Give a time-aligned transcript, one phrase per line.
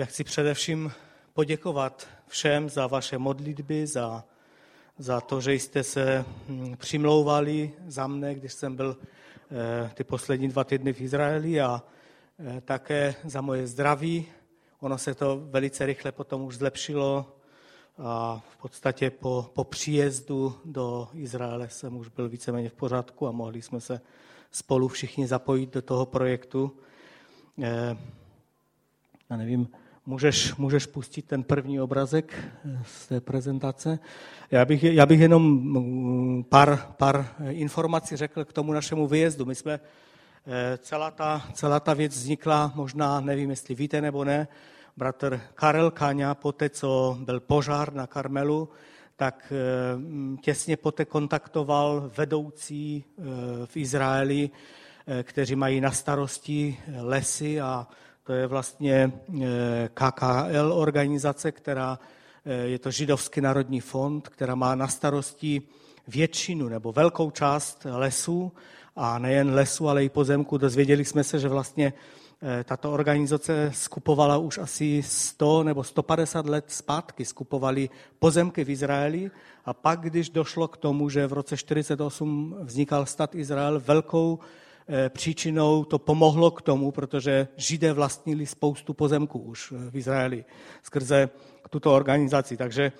[0.00, 0.92] Já chci především
[1.32, 4.24] poděkovat všem za vaše modlitby, za,
[4.98, 8.96] za to, že jste se hm, přimlouvali za mne, když jsem byl
[9.50, 11.82] eh, ty poslední dva týdny v Izraeli a
[12.38, 14.26] eh, také za moje zdraví.
[14.80, 17.36] Ono se to velice rychle potom už zlepšilo
[17.98, 23.32] a v podstatě po, po příjezdu do Izraele jsem už byl víceméně v pořádku a
[23.32, 24.00] mohli jsme se
[24.50, 26.76] spolu všichni zapojit do toho projektu.
[27.62, 27.96] Eh,
[29.30, 29.68] já nevím,
[30.06, 33.98] můžeš, můžeš pustit ten první obrazek eh, z té prezentace.
[34.50, 39.44] Já bych, já bych jenom mm, pár, pár informací řekl k tomu našemu výjezdu.
[39.44, 39.80] My jsme,
[40.46, 44.48] eh, celá ta, celá ta věc vznikla, možná nevím, jestli víte nebo ne,
[44.96, 48.68] bratr Karel Káňa, poté co byl požár na Karmelu,
[49.16, 49.52] tak
[50.42, 53.04] těsně poté kontaktoval vedoucí
[53.64, 54.50] v Izraeli,
[55.22, 57.86] kteří mají na starosti lesy a
[58.30, 59.12] to je vlastně
[59.42, 61.98] eh, KKL organizace, která
[62.44, 65.62] eh, je to Židovský národní fond, která má na starosti
[66.08, 68.52] většinu nebo velkou část lesů
[68.96, 70.58] a nejen lesů, ale i pozemku.
[70.58, 71.92] Dozvěděli jsme se, že vlastně
[72.42, 79.30] eh, tato organizace skupovala už asi 100 nebo 150 let zpátky, skupovali pozemky v Izraeli
[79.64, 84.38] a pak, když došlo k tomu, že v roce 1948 vznikal stát Izrael, velkou
[85.08, 90.44] příčinou to pomohlo k tomu, protože Židé vlastnili spoustu pozemků už eh, v Izraeli
[90.82, 91.28] skrze
[91.70, 92.56] tuto organizaci.
[92.56, 92.92] Takže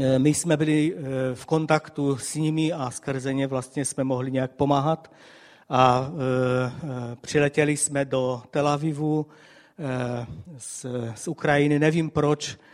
[0.00, 0.94] eh, my jsme byli
[1.34, 5.12] v kontaktu s nimi a skrze ně vlastně jsme mohli nějak pomáhat.
[5.70, 6.10] A
[7.20, 9.26] přiletěli jsme do Tel Avivu
[10.58, 11.78] z, z Ukrajiny.
[11.78, 12.67] Nevím proč, Eh,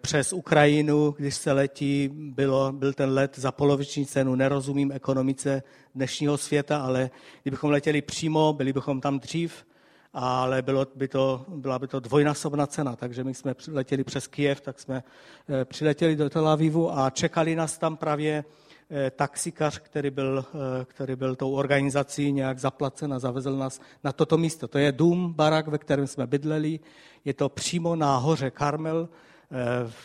[0.00, 4.34] přes Ukrajinu, když se letí, bylo, byl ten let za poloviční cenu.
[4.34, 5.62] Nerozumím ekonomice
[5.94, 7.10] dnešního světa, ale
[7.42, 9.66] kdybychom letěli přímo, byli bychom tam dřív,
[10.12, 12.96] ale bylo by to, byla by to dvojnásobná cena.
[12.96, 15.02] Takže my jsme letěli přes Kiev, tak jsme
[15.48, 18.44] eh, přiletěli do Tel Avivu a čekali nás tam právě
[18.90, 20.44] eh, taxikař, který byl,
[20.84, 24.68] který byl tou organizací nějak zaplacen a zavezl nás na toto místo.
[24.68, 26.80] To je dům, barak, ve kterém jsme bydleli.
[27.24, 29.31] Je to přímo na hoře Karmel, Eh,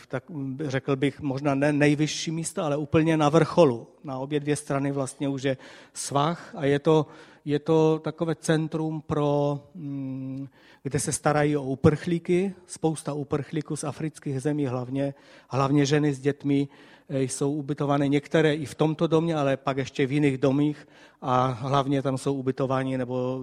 [0.08, 0.24] tak
[0.64, 3.88] řekl bych možná ne nejvyšší místo, ale úplně na vrcholu.
[4.04, 5.58] Na obě dvě strany vlastně už je
[5.94, 7.06] svah a je to,
[7.46, 10.48] je to takové centrum, pro, mm,
[10.84, 15.14] kde se starají o uprchlíky, spousta uprchlíků z afrických zemí, hlavně,
[15.50, 20.06] hlavně ženy s dětmi, Eh, jsou ubytované některé i v tomto domě, ale pak ještě
[20.06, 20.88] v jiných domích
[21.22, 23.40] a hlavně tam jsou ubytováni nebo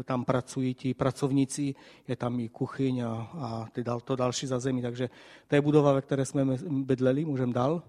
[0.00, 1.74] eh, tam pracují ti pracovníci,
[2.08, 4.82] je tam i kuchyň a, a ty dal, to další zazemí.
[4.82, 5.10] Takže
[5.48, 7.82] to je budova, ve které jsme bydleli, můžeme dál.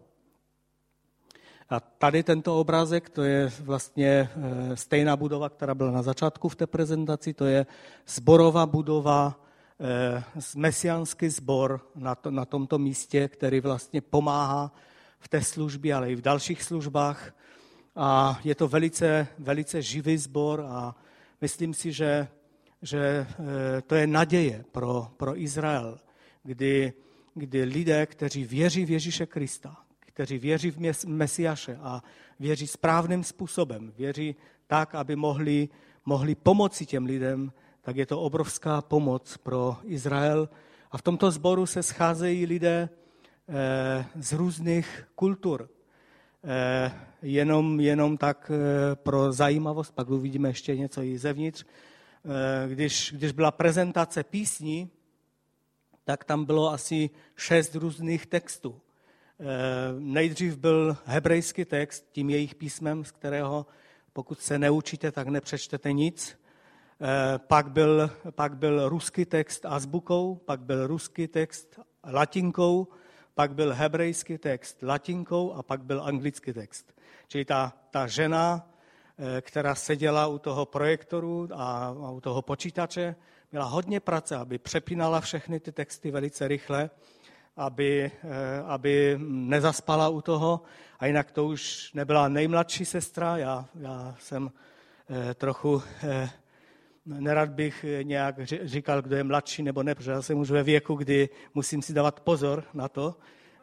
[1.69, 6.56] A tady tento obrázek, to je vlastně eh, stejná budova, která byla na začátku v
[6.56, 7.66] té prezentaci, to je
[8.07, 9.40] zborová budova,
[10.56, 14.72] mesiánský sbor na, to, na tomto místě, který vlastně pomáhá
[15.22, 17.34] v té službě, ale i v dalších službách.
[17.96, 20.96] A je to velice, velice živý sbor a
[21.42, 22.28] myslím si, že,
[22.82, 26.00] že eh, to je naděje pro, pro Izrael,
[26.44, 26.94] kdy,
[27.34, 32.03] kdy lidé, kteří věří v Ježíše Krista, kteří věří v Mesiaše a
[32.40, 34.36] věří správným způsobem, věří
[34.68, 35.70] tak, aby mohli,
[36.06, 37.52] mohli pomoci těm lidem,
[37.82, 40.50] tak je to obrovská pomoc pro Izrael.
[40.92, 42.90] A v tomto sboru se scházejí lidé,
[44.16, 45.69] z různých kultur.
[46.44, 46.91] Eh,
[47.22, 51.66] jenom, jenom tak eh, pro zajímavost, pak uvidíme ještě něco i zevnitř.
[52.68, 54.90] Když, když byla prezentace písní,
[56.03, 58.81] tak tam bylo asi šest různých textů.
[60.00, 63.66] Nejdřív byl hebrejský text, tím jejich písmem, z kterého
[64.13, 66.40] pokud se neučíte, tak nepřečtete nic.
[67.38, 72.88] Pak byl, pak byl ruský text azbukou, pak byl ruský text latinkou,
[73.34, 76.94] pak byl hebrejský text latinkou a pak byl anglický text.
[77.28, 78.69] Čili ta, ta žena,
[79.18, 83.16] eh, která seděla u toho projektoru a, a u toho počítače,
[83.52, 86.90] měla hodně práce, aby přepínala všechny ty texty velice rychle,
[87.58, 90.61] aby, eh, aby nezaspala u toho.
[91.00, 94.52] A jinak to už nebyla nejmladší sestra, já, já jsem
[95.09, 95.84] eh, trochu
[97.06, 100.96] nerad bych nějak říkal, kdo je mladší nebo ne, protože já jsem už ve věku,
[100.96, 103.16] kdy musím si dávat pozor na to,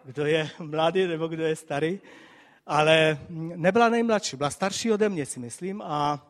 [0.05, 2.01] kdo je mladý nebo kdo je starý.
[2.67, 3.19] Ale
[3.57, 6.27] nebyla nejmladší, byla starší ode mě, si myslím, a,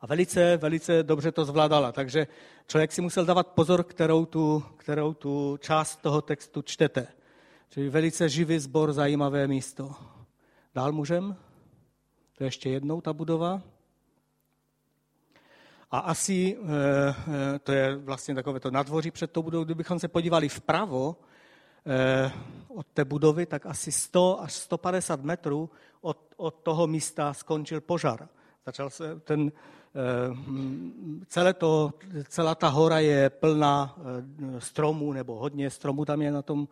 [0.00, 1.92] a velice, velice dobře to zvládala.
[1.92, 2.26] Takže
[2.66, 7.06] člověk si musel dávat pozor, kterou tu, kterou tu část toho textu čtete.
[7.70, 9.94] Čili velice živý sbor, zajímavé místo.
[10.74, 11.36] Dál můžem?
[12.38, 13.62] To ještě jednou ta budova.
[15.90, 16.58] A asi,
[17.62, 21.16] to je vlastně takové to nadvoří před tou budovou, kdybychom se podívali vpravo
[22.68, 25.70] od té budovy, tak asi 100 až 150 metrů
[26.00, 28.28] od, od toho místa skončil požár.
[28.66, 29.52] Začal se ten,
[31.26, 31.92] celé to,
[32.28, 33.98] celá ta hora je plná
[34.58, 36.68] stromů, nebo hodně stromů tam je na, tom,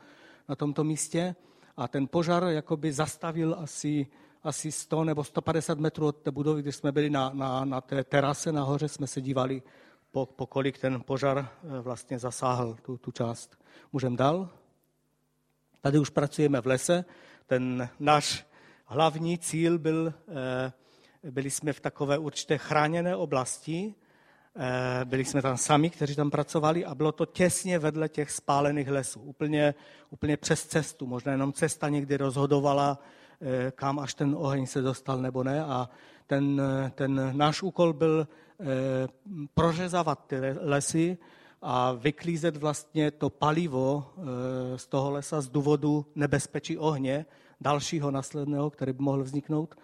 [0.49, 1.35] na tomto místě.
[1.77, 4.07] A ten požár jakoby zastavil asi,
[4.43, 8.05] asi 100 nebo 150 metrů od té budovy, když jsme byli na, na, na té
[8.05, 9.63] terase nahoře, jsme se dívali,
[10.11, 13.59] po, po kolik ten požár eh, vlastně zasáhl tu, tu část.
[13.93, 14.49] Můžeme dál?
[15.81, 17.05] Tady už pracujeme v lese.
[17.47, 18.47] Ten náš
[18.85, 20.73] hlavní cíl byl, eh,
[21.31, 23.95] byli jsme v takové určité chráněné oblasti,
[24.61, 28.89] Eh, byli jsme tam sami, kteří tam pracovali a bylo to těsně vedle těch spálených
[28.89, 29.75] lesů, úplně,
[30.11, 31.07] úplně přes cestu.
[31.07, 32.99] Možná jenom cesta někdy rozhodovala,
[33.71, 35.65] kam až ten oheň se dostal nebo ne.
[35.65, 35.89] A
[36.27, 36.63] ten,
[36.95, 38.29] ten náš úkol byl
[38.61, 38.65] eh,
[39.55, 41.19] prořezávat ty lesy
[41.63, 44.07] a vyklízet vlastně to palivo
[44.77, 47.27] z toho lesa z důvodu nebezpečí ohně,
[47.61, 49.75] dalšího následného, který by mohl vzniknout.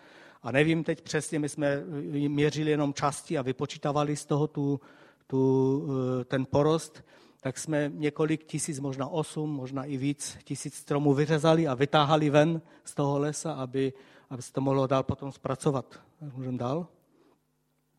[0.43, 1.83] A nevím teď přesně, my jsme
[2.29, 4.81] měřili jenom části a vypočítávali z toho tu,
[5.27, 5.83] tu,
[6.21, 7.05] eh, ten porost,
[7.45, 12.63] tak jsme několik tisíc, možná osm, možná i víc tisíc stromů vyřezali a vytáhali ven
[12.85, 13.93] z toho lesa, aby,
[14.31, 16.01] aby se to mohlo dál potom zpracovat.
[16.21, 16.87] Můžeme dál?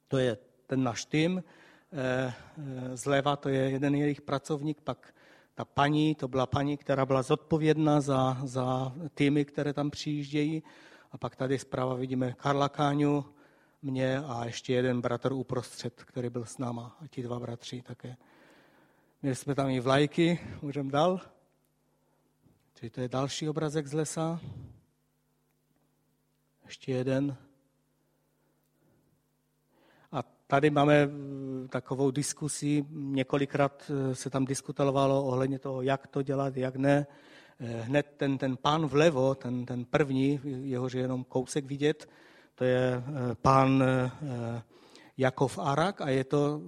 [0.07, 0.38] To je
[0.68, 1.44] ten náš tým.
[1.94, 5.13] Eh, eh, zleva to je jeden jejich pracovník, pak
[5.56, 10.63] ta paní, to byla paní, která byla zodpovědná za, za týmy, které tam přijíždějí.
[11.12, 13.25] A pak tady zprava vidíme Karla Káňu,
[13.81, 16.98] mě a ještě jeden bratr uprostřed, který byl s náma.
[17.01, 18.18] A ti dva bratři také.
[19.25, 21.22] Měli jsme tam i vlajky, můžeme dál.
[22.80, 24.39] Čili to je další obrazek z lesa.
[26.66, 27.38] Ještě jeden.
[30.12, 36.22] A tady máme mm, takovou diskusi, několikrát eh, se tam diskutovalo ohledně toho, jak to
[36.22, 37.07] dělat, jak ne.
[37.60, 42.10] Eh, hned ten, ten pán vlevo, ten, ten první, jehož je jenom kousek vidět,
[42.56, 43.83] to je eh, pán
[45.18, 46.62] Jakov Arak a je to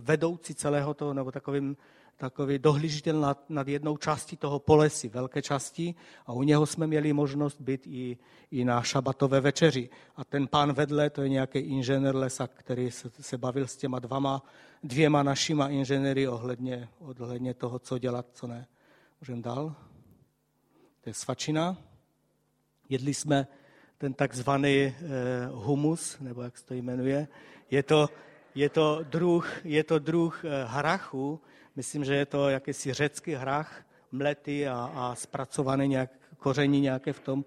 [0.00, 1.76] vedoucí celého toho, nebo takovým,
[2.16, 5.94] takový dohlížitel nad, nad jednou částí toho polesy, velké části
[6.26, 8.18] a u něho jsme měli možnost být i,
[8.50, 9.90] i na šabatové večeři.
[10.16, 13.98] A ten pán vedle, to je nějaký inženýr lesa, který se, se bavil s těma
[13.98, 14.42] dvama,
[14.82, 18.66] dvěma našima inženýry ohledně, ohledně toho, co dělat, co ne.
[19.20, 19.74] Můžeme dál?
[21.04, 21.76] to je svačina.
[22.88, 23.46] Jedli jsme
[23.98, 24.94] ten takzvaný eh,
[25.52, 27.28] humus, nebo jak se to jmenuje.
[27.70, 28.08] Je to,
[28.54, 31.40] je to druh, je to druh eh, hrachu,
[31.76, 37.20] myslím, že je to jakýsi řecký hrach, mletý a, a zpracovaný nějak, koření nějaké v
[37.20, 37.44] tom.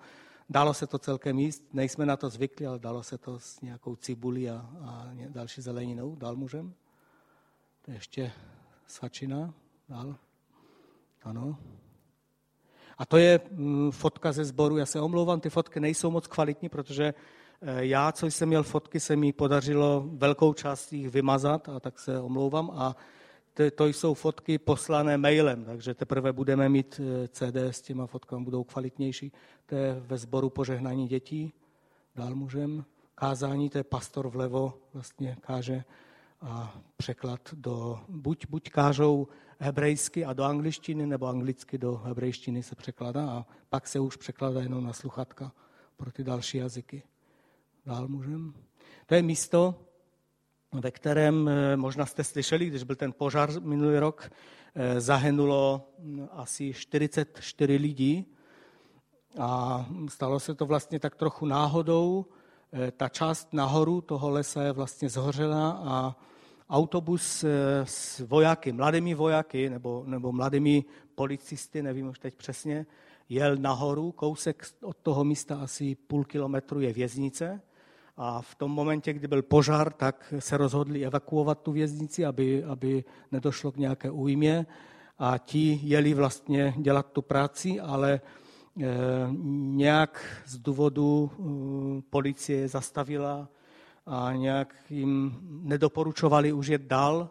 [0.50, 3.95] Dalo se to celkem jíst, nejsme na to zvyklí, ale dalo se to s nějakou
[3.95, 6.15] cibulí a, a další zeleninou.
[6.15, 6.74] Dál můžem?
[7.81, 8.31] To je ještě
[8.88, 9.53] svačina.
[9.89, 10.15] Dál.
[11.23, 11.57] Ano.
[12.97, 14.77] A to je mm, fotka ze sboru.
[14.77, 17.13] Já se omlouvám, ty fotky nejsou moc kvalitní, protože
[17.62, 22.00] eh, já, co jsem měl fotky, se mi podařilo velkou část jich vymazat, a tak
[22.00, 22.71] se omlouvám.
[22.71, 22.95] A
[23.75, 28.63] to jsou fotky poslané mailem, takže teprve budeme mít eh, CD s těma fotkami, budou
[28.63, 29.31] kvalitnější.
[29.65, 31.54] To je ve sboru požehnání dětí.
[32.15, 32.86] Dál můžem.
[33.15, 35.83] Kázání, to je pastor vlevo, vlastně káže
[36.42, 39.27] a překlad do, buď, buď kážou
[39.59, 44.61] hebrejsky a do angličtiny, nebo anglicky do hebrejštiny se překládá a pak se už překládá
[44.61, 45.52] jenom na sluchatka
[45.97, 47.04] pro ty další jazyky.
[47.85, 48.54] Dál můžem.
[49.06, 49.76] To je místo,
[50.81, 54.31] ve kterém eh, možná jste slyšeli, když byl ten požár minulý rok,
[54.75, 58.25] eh, zahynulo hm, asi 44 lidí.
[59.39, 62.25] A stalo se to vlastně tak trochu náhodou.
[62.73, 66.15] Eh, ta část nahoru toho lesa je vlastně zhořela a
[66.69, 67.45] autobus
[67.83, 72.85] s vojáky, mladými vojáky nebo, nebo mladými policisty, nevím už teď přesně,
[73.29, 77.61] jel nahoru, kousek od toho místa asi půl kilometru je věznice
[78.18, 83.04] a v tom momentě, kdy byl požár, tak se rozhodli evakuovat tu věznici, aby, aby
[83.31, 84.66] nedošlo k nějaké újmě.
[85.19, 88.21] A ti jeli vlastně dělat tu práci, ale e,
[89.54, 93.50] nějak z důvodu e, policie zastavila
[94.06, 97.30] a nějak jim nedoporučovali už jet dál,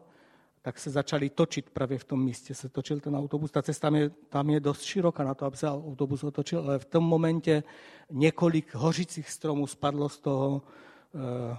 [0.67, 2.55] tak se začali točit právě v tom místě.
[2.55, 3.51] Se točil ten autobus.
[3.51, 6.79] Ta cesta tam je, tam je dost široká na to, aby se autobus otočil, ale
[6.79, 7.63] v tom momentě
[8.11, 10.63] několik hořících stromů spadlo z toho,
[11.15, 11.57] eh,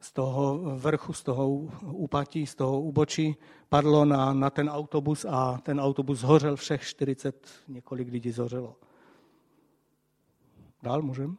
[0.00, 1.50] z toho vrchu, z toho
[1.82, 3.36] úpatí, z toho úbočí,
[3.68, 8.76] padlo na, na ten autobus a ten autobus zhořel všech 40, několik lidí zhořelo.
[10.82, 11.34] Dál můžeme?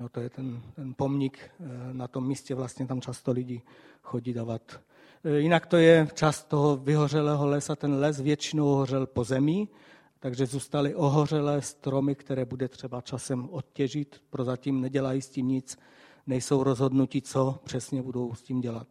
[0.00, 3.62] No, to je ten, ten pomník eh, na tom místě, vlastně tam často lidi
[4.02, 4.80] chodí dávat.
[5.24, 9.68] Eh, jinak to je čas toho vyhořelého lesa, ten les většinou hořel po zemi,
[10.18, 14.22] takže zůstaly ohořelé stromy, které bude třeba časem odtěžit.
[14.30, 15.78] Prozatím nedělají s tím nic,
[16.26, 18.86] nejsou rozhodnutí, co přesně budou s tím dělat.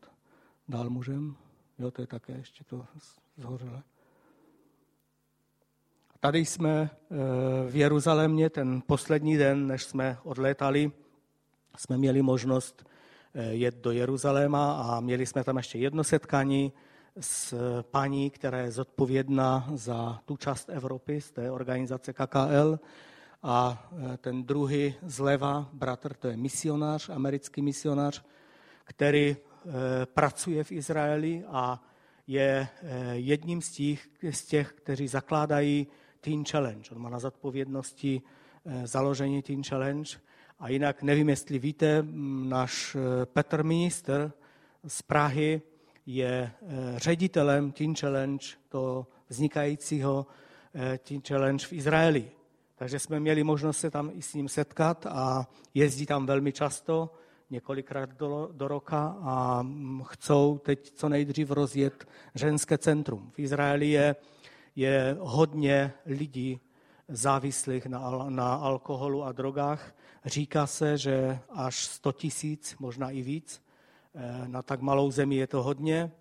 [0.68, 1.36] Dál můžem?
[1.80, 2.86] Jo, to je také ještě to
[3.38, 3.84] zhořelé.
[6.20, 7.16] Tady jsme eh,
[7.70, 10.92] v Jeruzalémě ten poslední den, než jsme odlétali,
[11.78, 12.91] jsme měli možnost
[13.34, 16.74] jet do Jeruzaléma a měli jsme tam ještě jedno setkání
[17.20, 22.80] s paní, která je zodpovědná za tu část Evropy z té organizace KKL.
[23.44, 28.24] A eh, ten druhý zleva, bratr, to je misionář, americký misionář,
[28.84, 29.38] který
[30.14, 31.84] pracuje v Izraeli a
[32.28, 32.68] je
[33.12, 35.88] jedním z těch, z těch kteří zakládají
[36.22, 36.90] Teen Challenge.
[36.92, 38.22] On má na zodpovědnosti
[38.66, 40.18] eh, založení Teen Challenge.
[40.62, 42.06] A jinak nevím, jestli víte,
[42.44, 44.32] náš eh, Petr minister
[44.88, 45.62] z Prahy
[46.06, 50.26] je eh, ředitelem Teen Challenge, to vznikajícího
[50.98, 52.32] Teen Challenge v Izraeli.
[52.76, 57.14] Takže jsme měli možnost se tam i s ním setkat a jezdí tam velmi často,
[57.50, 59.66] několikrát do, do roka a
[60.04, 63.32] chcou teď co nejdřív rozjet ženské centrum.
[63.36, 64.16] V Izraeli je
[64.76, 66.60] je hodně lidí
[67.08, 69.94] závislých na, na alkoholu a drogách.
[70.26, 73.62] Říká se, že až 100 tisíc, možná i víc.
[74.16, 76.12] Eh, na tak malou zemi je to hodně.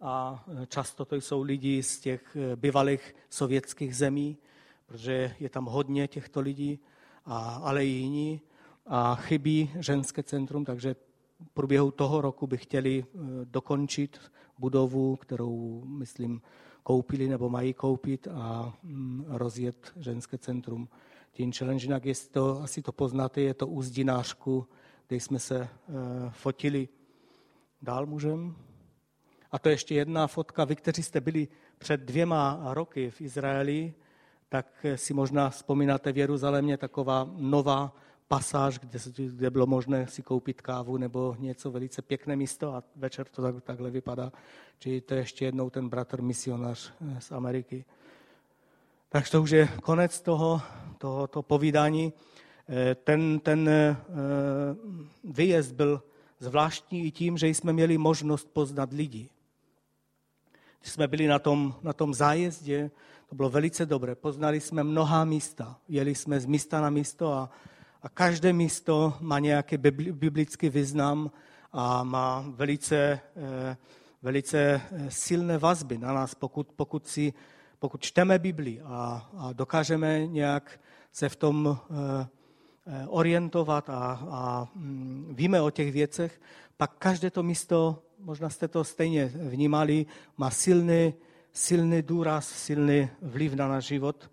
[0.00, 4.36] A často to jsou lidi z těch eh, bývalých sovětských zemí,
[4.86, 6.78] protože je tam hodně těchto lidí,
[7.24, 8.40] a, ale i jiní.
[8.86, 14.20] A chybí ženské centrum, takže v průběhu toho roku by chtěli eh, dokončit
[14.58, 16.42] budovu, kterou, myslím,
[16.82, 20.88] koupili nebo mají koupit a mm, rozjet ženské centrum.
[21.36, 24.68] Teen Challenge, jinak jestli to, asi to poznáte, je to u Zdinářku,
[25.08, 25.96] kde jsme se uh,
[26.30, 26.88] fotili.
[27.82, 28.56] Dál můžem?
[29.50, 30.64] A to ještě jedna fotka.
[30.64, 31.48] Vy, kteří jste byli
[31.78, 33.94] před dvěma roky v Izraeli,
[34.48, 37.96] tak si možná vzpomínáte v Jeruzalémě taková nová
[38.28, 43.26] pasáž, kde, kde bylo možné si koupit kávu nebo něco velice pěkné místo a večer
[43.26, 44.32] to tak, takhle vypadá.
[44.78, 47.84] Čili to je ještě jednou ten bratr misionář eh, z Ameriky.
[49.14, 50.62] Takže to už je konec toho,
[50.98, 52.12] toho, toho povídání.
[52.68, 53.96] Eh, ten, ten eh,
[55.24, 56.02] výjezd byl
[56.38, 59.28] zvláštní i tím, že jsme měli možnost poznat lidi.
[60.80, 62.90] Když jsme byli na tom, na tom zájezdě,
[63.28, 64.14] to bylo velice dobré.
[64.14, 65.78] Poznali jsme mnohá místa.
[65.88, 67.50] Jeli jsme z místa na místo a
[68.02, 69.76] a každé místo má nějaký
[70.12, 71.30] biblický význam
[71.72, 73.76] a má velice, eh,
[74.22, 77.32] velice silné vazby na nás, pokud, pokud, si,
[77.84, 80.80] pokud čteme Bibli a, a dokážeme nějak
[81.12, 83.94] se v tom eh, orientovat a,
[84.30, 86.40] a mm, víme o těch věcech,
[86.76, 91.14] pak každé to místo, možná jste to stejně vnímali, má silný,
[91.52, 94.30] silný důraz, silný vliv na náš život.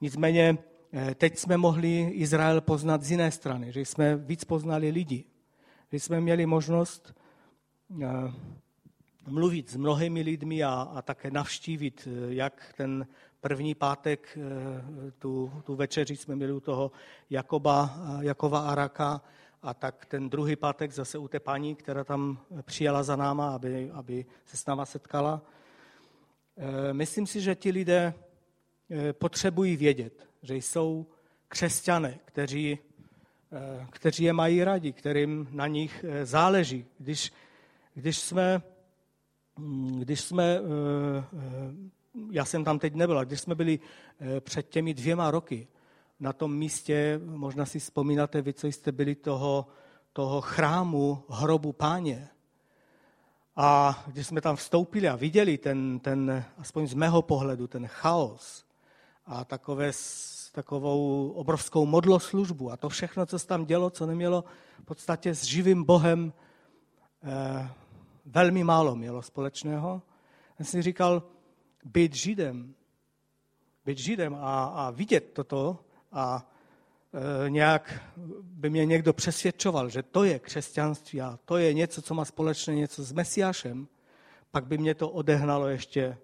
[0.00, 0.58] Nicméně
[0.92, 5.24] Eh, teď jsme mohli Izrael poznat z jiné strany, že jsme víc poznali lidi,
[5.92, 7.14] že jsme měli možnost
[8.02, 8.06] eh,
[9.26, 13.06] mluvit s mnohými lidmi a, a také navštívit, eh, jak ten
[13.40, 14.38] první pátek,
[15.18, 16.90] tu, tu večeři jsme měli u toho
[17.30, 19.22] Jakoba, Jakova Araka,
[19.62, 23.90] a tak ten druhý pátek zase u té paní, která tam přijela za náma, aby,
[23.90, 25.42] aby se s náma setkala.
[26.92, 28.14] Myslím si, že ti lidé
[29.12, 31.06] potřebují vědět, že jsou
[31.50, 32.78] křesťané, kteří,
[33.52, 36.86] eh, kteří je mají rádi, kterým na nich eh, záleží.
[36.98, 37.32] Když,
[37.94, 38.62] když jsme,
[39.98, 41.24] když jsme, eh,
[42.30, 43.80] já jsem tam teď nebyl, když jsme byli
[44.40, 45.68] před těmi dvěma roky
[46.20, 49.66] na tom místě, možná si vzpomínáte vy, co jste byli toho,
[50.12, 52.28] toho chrámu hrobu páně,
[53.56, 58.64] a když jsme tam vstoupili a viděli ten, ten, aspoň z mého pohledu, ten chaos,
[59.26, 59.90] a takové,
[60.52, 64.44] takovou obrovskou modloslužbu a to všechno, co se tam dělo, co nemělo
[64.82, 66.32] v podstatě s živým Bohem
[67.22, 67.70] eh,
[68.24, 70.02] velmi málo mělo společného.
[70.58, 71.22] Já jsem si říkal,
[71.84, 72.74] být Židem,
[73.84, 75.78] být Židem a, a vidět toto
[76.12, 76.50] a
[77.46, 78.00] e, nějak
[78.42, 82.74] by mě někdo přesvědčoval, že to je křesťanství a to je něco, co má společné
[82.74, 83.88] něco s Mesiášem,
[84.50, 86.18] pak by mě to odehnalo ještě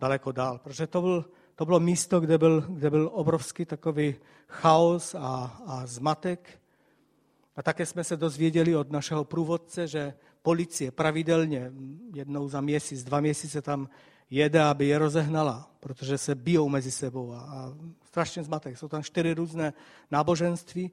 [0.00, 1.24] daleko dál, protože to byl
[1.56, 4.14] to bylo místo, kde byl, kde byl obrovský takový
[4.48, 6.60] chaos a, a zmatek.
[7.56, 10.14] A také jsme se dozvěděli od našeho průvodce, že
[10.46, 11.72] policie pravidelně
[12.14, 13.88] jednou za měsíc, dva měsíce tam
[14.30, 17.74] jede, aby je rozehnala, protože se bijou mezi sebou a, a
[18.04, 18.78] strašně zmatek.
[18.78, 19.72] Jsou tam čtyři různé
[20.10, 20.90] náboženství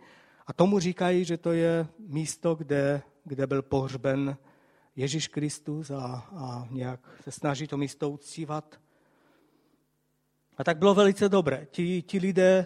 [0.48, 4.38] A tomu říkají, že to je místo, kde, kde byl pohřben
[4.96, 8.80] Ježíš Kristus a, a nějak se snaží to místo uctívat.
[10.58, 11.68] A tak bylo velice dobré.
[11.72, 12.66] Ti, ti lidé,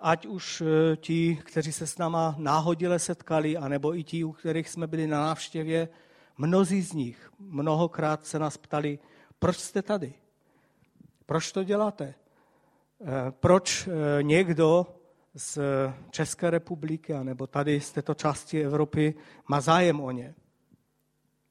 [0.00, 4.68] ať už eh, ti, kteří se s náma náhodile setkali, anebo i ti, u kterých
[4.68, 5.88] jsme byli na návštěvě,
[6.38, 8.98] mnozí z nich mnohokrát se nás ptali,
[9.38, 10.14] proč jste tady?
[11.26, 12.14] Proč to děláte?
[13.00, 14.86] Eh, proč eh, někdo
[15.34, 15.58] z
[16.10, 19.14] České republiky, nebo tady z této části Evropy
[19.48, 20.34] má zájem o ně?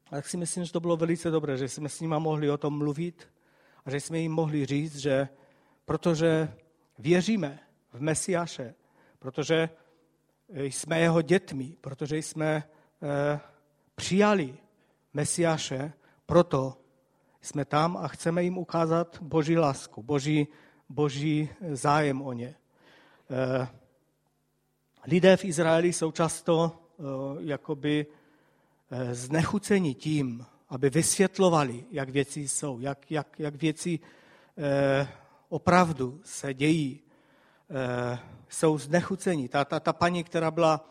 [0.07, 2.57] A tak si myslím, že to bylo velice dobré, že jsme s nimi mohli o
[2.57, 3.29] tom mluvit
[3.85, 5.29] a že jsme jim mohli říct, že
[5.85, 6.53] protože
[6.99, 7.59] věříme
[7.93, 8.75] v Mesiáše,
[9.19, 9.69] protože
[10.49, 12.63] jsme jeho dětmi, protože jsme
[13.01, 13.39] eh,
[13.95, 14.57] přijali
[15.13, 15.93] Mesiáše,
[16.25, 16.77] proto
[17.41, 20.47] jsme tam a chceme jim ukázat boží lásku, boží,
[20.89, 22.55] boží zájem o ně.
[23.29, 23.67] Eh,
[25.07, 27.03] lidé v Izraeli jsou často eh,
[27.39, 28.05] jakoby
[29.11, 33.99] znechuceni tím, aby vysvětlovali, jak věci jsou, jak, jak, jak věci
[35.51, 36.99] opravdu se dějí,
[37.69, 39.47] eh, jsou znechucení.
[39.47, 40.85] Ta, ta, ta paní, která byla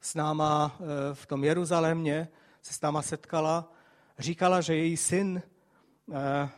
[0.00, 0.84] s náma eh,
[1.14, 2.28] v tom Jeruzalémě,
[2.68, 3.72] se s náma setkala,
[4.18, 5.42] říkala, že její syn
[6.12, 6.48] eh,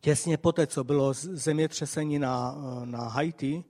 [0.00, 2.54] těsně poté, co bylo zemětřesení na,
[2.84, 3.64] na Haiti,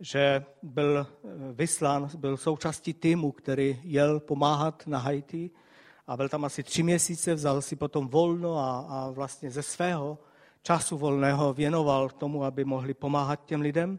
[0.00, 1.06] že byl
[1.52, 5.50] vyslán, byl součástí týmu, který jel pomáhat na Haiti
[6.06, 10.18] a byl tam asi tři měsíce, vzal si potom volno a, a vlastně ze svého
[10.62, 13.98] času volného věnoval tomu, aby mohli pomáhat těm lidem.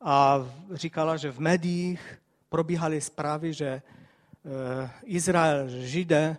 [0.00, 4.03] A říkala, že v médiích probíhaly zprávy, že eh,
[5.04, 6.36] Izrael, Židé,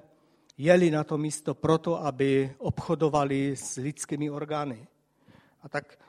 [0.57, 4.87] jeli na to místo proto, aby obchodovali s lidskými orgány.
[5.61, 5.99] A tak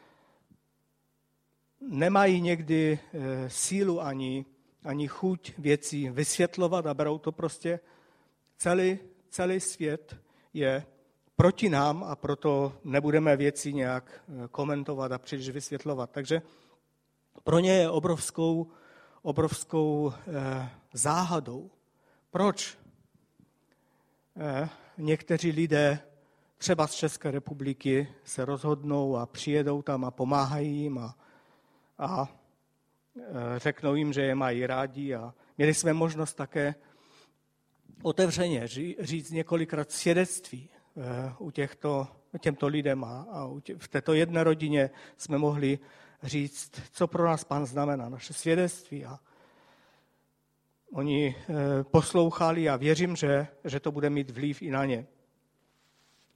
[1.81, 4.45] nemají někdy eh, sílu ani,
[4.85, 7.81] ani chuť věcí vysvětlovat a berou to prostě.
[8.59, 8.99] Celý,
[9.31, 10.17] celý svět
[10.55, 10.87] je
[11.37, 16.11] proti nám a proto nebudeme věci nějak eh, komentovat a příliš vysvětlovat.
[16.11, 16.43] Takže
[17.43, 18.67] pro ně je obrovskou,
[19.23, 21.71] obrovskou eh, záhadou.
[22.37, 22.79] Proč
[24.37, 24.69] eh,
[24.99, 25.99] někteří lidé
[26.59, 31.17] třeba z České republiky se rozhodnou a přijedou tam a pomáhají jim a,
[31.99, 32.29] a
[33.57, 35.15] řeknou jim, že je mají rádi.
[35.15, 36.75] A měli jsme možnost také
[38.03, 38.69] otevřeně
[39.01, 40.69] říct několikrát svědectví
[40.99, 42.09] Eh, u těchto,
[42.41, 43.27] těmto lidem a,
[43.79, 45.79] v této jedné rodině jsme mohli
[46.23, 49.05] říct, co pro nás Pán znamená, naše svědectví.
[49.05, 49.19] A
[50.97, 55.07] oni eh, poslouchali a věřím, že, že to bude mít vliv i na ně.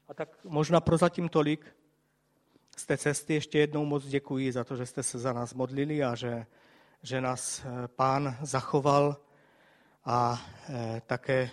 [0.09, 1.77] A tak možná prozatím tolik
[2.77, 3.35] z té cesty.
[3.35, 6.47] Ještě jednou moc děkuji za to, že jste se za nás modlili a že,
[7.03, 9.17] že nás eh, Pán zachoval
[10.05, 10.43] a
[11.07, 11.51] také,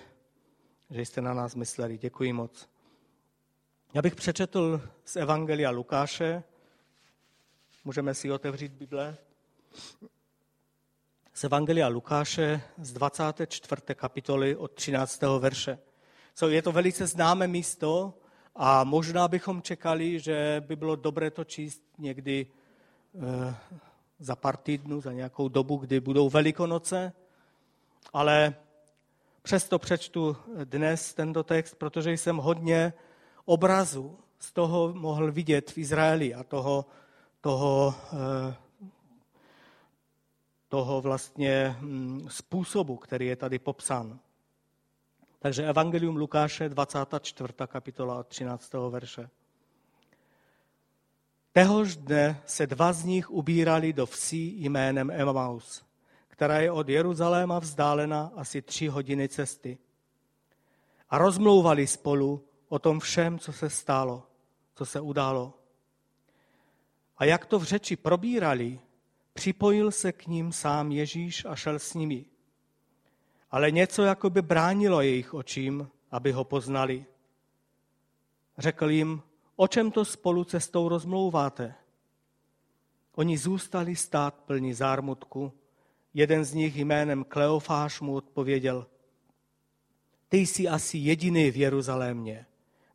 [0.90, 1.98] že jste na nás mysleli.
[1.98, 2.70] Děkuji moc.
[3.94, 6.44] Já bych přečetl z Evangelia Lukáše,
[7.86, 9.18] můžeme si otevřít Bible,
[11.38, 13.82] z Evangelia Lukáše z 24.
[13.96, 15.22] kapitoly od 13.
[15.40, 15.78] verše.
[16.36, 18.14] So, je to velice známé místo
[18.56, 23.56] a možná bychom čekali, že by bylo dobré to číst někdy e,
[24.20, 27.14] za pár týdnů, za nějakou dobu, kdy budou velikonoce,
[28.14, 28.56] ale
[29.42, 32.94] přesto přečtu dnes tento text, protože jsem hodně
[33.46, 36.86] obrazu z toho mohl vidět v Izraeli a toho,
[37.42, 38.67] toho, eh,
[40.68, 44.20] toho vlastně hm, způsobu, který je tady popsán.
[45.40, 47.54] Takže Evangelium Lukáše, 24.
[47.68, 48.74] kapitola 13.
[48.90, 49.30] verše.
[51.52, 55.86] Tehož dne se dva z nich ubírali do vsí jménem Emmaus,
[56.28, 59.78] která je od Jeruzaléma vzdálena asi tři hodiny cesty.
[61.10, 64.24] A rozmlouvali spolu, o tom všem, co se stalo,
[64.76, 65.54] co se událo.
[67.18, 68.80] A jak to v řeči probírali,
[69.38, 72.26] připojil se k ním sám Ježíš a šel s nimi.
[73.52, 77.06] Ale něco jako by bránilo jejich očím, aby ho poznali.
[78.58, 79.22] Řekl jim,
[79.56, 81.76] o čem to spolu cestou rozmlouváte?
[83.16, 85.54] Oni zůstali stát plní zármutku.
[86.14, 88.88] Jeden z nich jménem Kleofáš mu odpověděl,
[90.30, 92.46] ty jsi asi jediný v Jeruzalémě,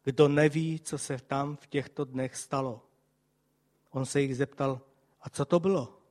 [0.04, 2.82] kdo neví, co se tam v těchto dnech stalo.
[3.90, 4.80] On se jich zeptal,
[5.20, 6.01] a co to bylo?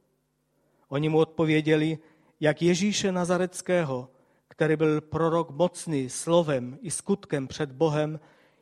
[0.92, 2.00] Oni mu odpověděli,
[2.40, 4.10] jak Ježíše Nazareckého,
[4.48, 8.20] který byl prorok mocný slovem i skutkem před Bohem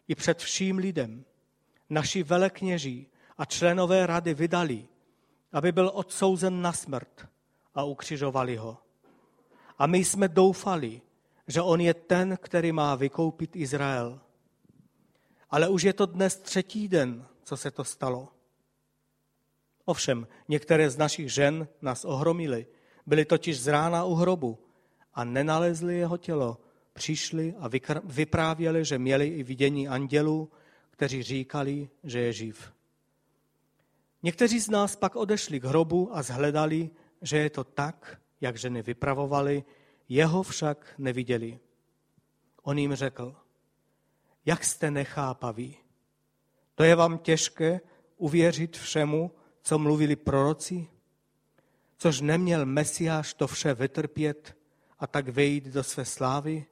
[0.08, 1.26] i před vším lidem.
[1.90, 4.88] Naši velekněží a členové rady vydali,
[5.52, 7.28] aby byl odsouzen na smrt
[7.76, 8.78] a ukřižovali ho.
[9.78, 11.02] A my jsme doufali,
[11.48, 14.20] že on je ten, který má vykoupit Izrael.
[15.50, 18.39] Ale už je to dnes třetí den, co se to stalo.
[19.90, 22.68] Ovšem, některé z našich žen nás ohromily.
[23.06, 24.60] Byly totiž z rána u hrobu
[25.14, 26.58] a nenalezli jeho tělo.
[26.94, 27.70] Přišli a
[28.04, 30.52] vyprávěli, že měli i vidění andělů,
[30.92, 32.74] kteří říkali, že je živ.
[34.24, 36.90] Někteří z nás pak odešli k hrobu a zhledali,
[37.22, 39.64] že je to tak, jak ženy vypravovali,
[40.10, 41.60] jeho však neviděli.
[42.64, 43.36] On jim řekl,
[44.46, 45.78] jak jste nechápaví.
[46.76, 47.82] To je vám těžké
[48.18, 49.32] uvěřit všemu,
[49.70, 50.88] co mluvili proroci?
[51.98, 54.58] Což neměl Mesiáš to vše vytrpět
[55.00, 56.66] a tak vejít do své slávy?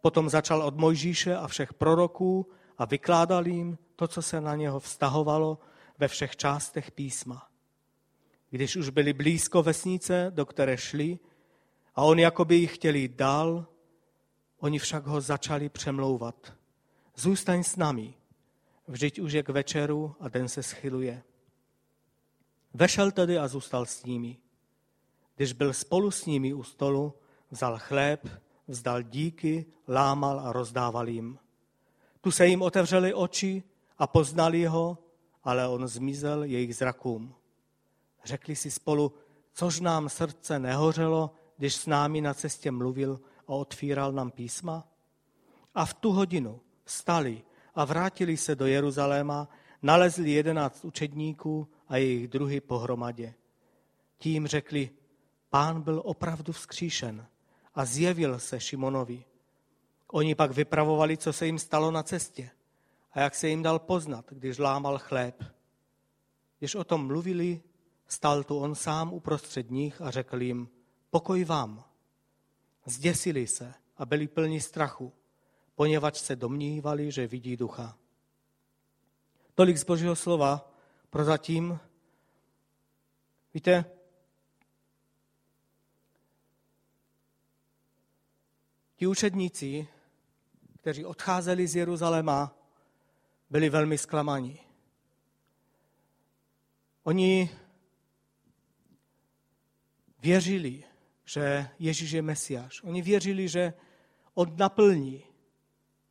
[0.00, 4.80] Potom začal od Mojžíše a všech proroků a vykládal jim to, co se na něho
[4.80, 5.58] vztahovalo
[5.98, 7.48] ve všech částech písma.
[8.50, 11.18] Když už byli blízko vesnice, do které šli,
[11.94, 13.66] a on jakoby jich chtěl jít dál,
[14.58, 16.52] oni však ho začali přemlouvat.
[17.16, 18.14] Zůstaň s námi,
[18.88, 21.22] vždyť už je k večeru a den se schyluje.
[22.74, 24.36] Vešel tedy a zůstal s nimi.
[25.36, 27.14] Když byl spolu s nimi u stolu,
[27.50, 28.28] vzal chléb,
[28.68, 31.38] vzdal díky, lámal a rozdával jim.
[32.20, 33.62] Tu se jim otevřely oči
[33.98, 34.98] a poznali ho,
[35.44, 37.34] ale on zmizel jejich zrakům.
[38.24, 39.12] Řekli si spolu,
[39.52, 44.88] což nám srdce nehořelo, když s námi na cestě mluvil a otvíral nám písma?
[45.74, 47.42] A v tu hodinu vstali
[47.74, 49.48] a vrátili se do Jeruzaléma,
[49.82, 53.34] nalezli jedenáct učedníků a jejich druhy pohromadě.
[54.18, 54.90] Tím řekli,
[55.50, 57.26] pán byl opravdu vzkříšen
[57.74, 59.24] a zjevil se Šimonovi.
[60.06, 62.50] Oni pak vypravovali, co se jim stalo na cestě
[63.12, 65.44] a jak se jim dal poznat, když lámal chléb.
[66.58, 67.62] Když o tom mluvili,
[68.08, 70.68] stal tu on sám uprostřed nich a řekl jim,
[71.10, 71.84] pokoj vám.
[72.84, 75.12] Zděsili se a byli plní strachu,
[75.74, 77.96] poněvadž se domnívali, že vidí ducha.
[79.54, 80.69] Tolik z Božího slova
[81.10, 81.80] prozatím.
[83.54, 83.84] Víte,
[88.96, 89.88] ti učedníci,
[90.80, 92.56] kteří odcházeli z Jeruzaléma,
[93.50, 94.60] byli velmi zklamaní.
[97.02, 97.50] Oni
[100.18, 100.84] věřili,
[101.24, 102.82] že Ježíš je Mesiáš.
[102.82, 103.74] Oni věřili, že
[104.34, 105.24] on naplní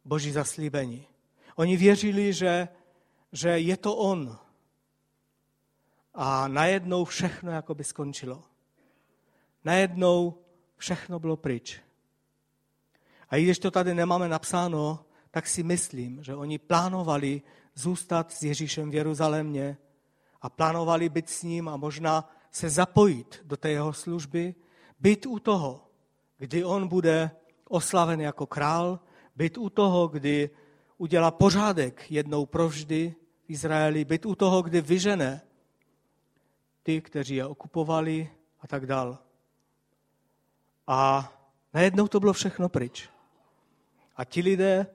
[0.05, 1.07] Boží zaslíbení.
[1.55, 2.67] Oni věřili, že,
[3.31, 4.39] že je to on.
[6.13, 8.43] A najednou všechno jako by skončilo.
[9.65, 10.37] Najednou
[10.77, 11.79] všechno bylo pryč.
[13.29, 17.41] A i když to tady nemáme napsáno, tak si myslím, že oni plánovali
[17.75, 19.77] zůstat s Ježíšem v Jeruzalémě
[20.41, 24.55] a plánovali být s ním a možná se zapojit do té jeho služby,
[24.99, 25.87] být u toho,
[26.37, 27.31] kdy on bude
[27.67, 28.99] oslaven jako král,
[29.35, 30.49] být u toho, kdy
[30.97, 35.41] udělá pořádek jednou provždy v Izraeli, být u toho, kdy vyžene
[36.89, 39.17] ty, kteří je okupovali a tak dál.
[40.87, 41.31] A
[41.73, 43.09] najednou to bylo všechno pryč.
[44.15, 44.87] A ti lidé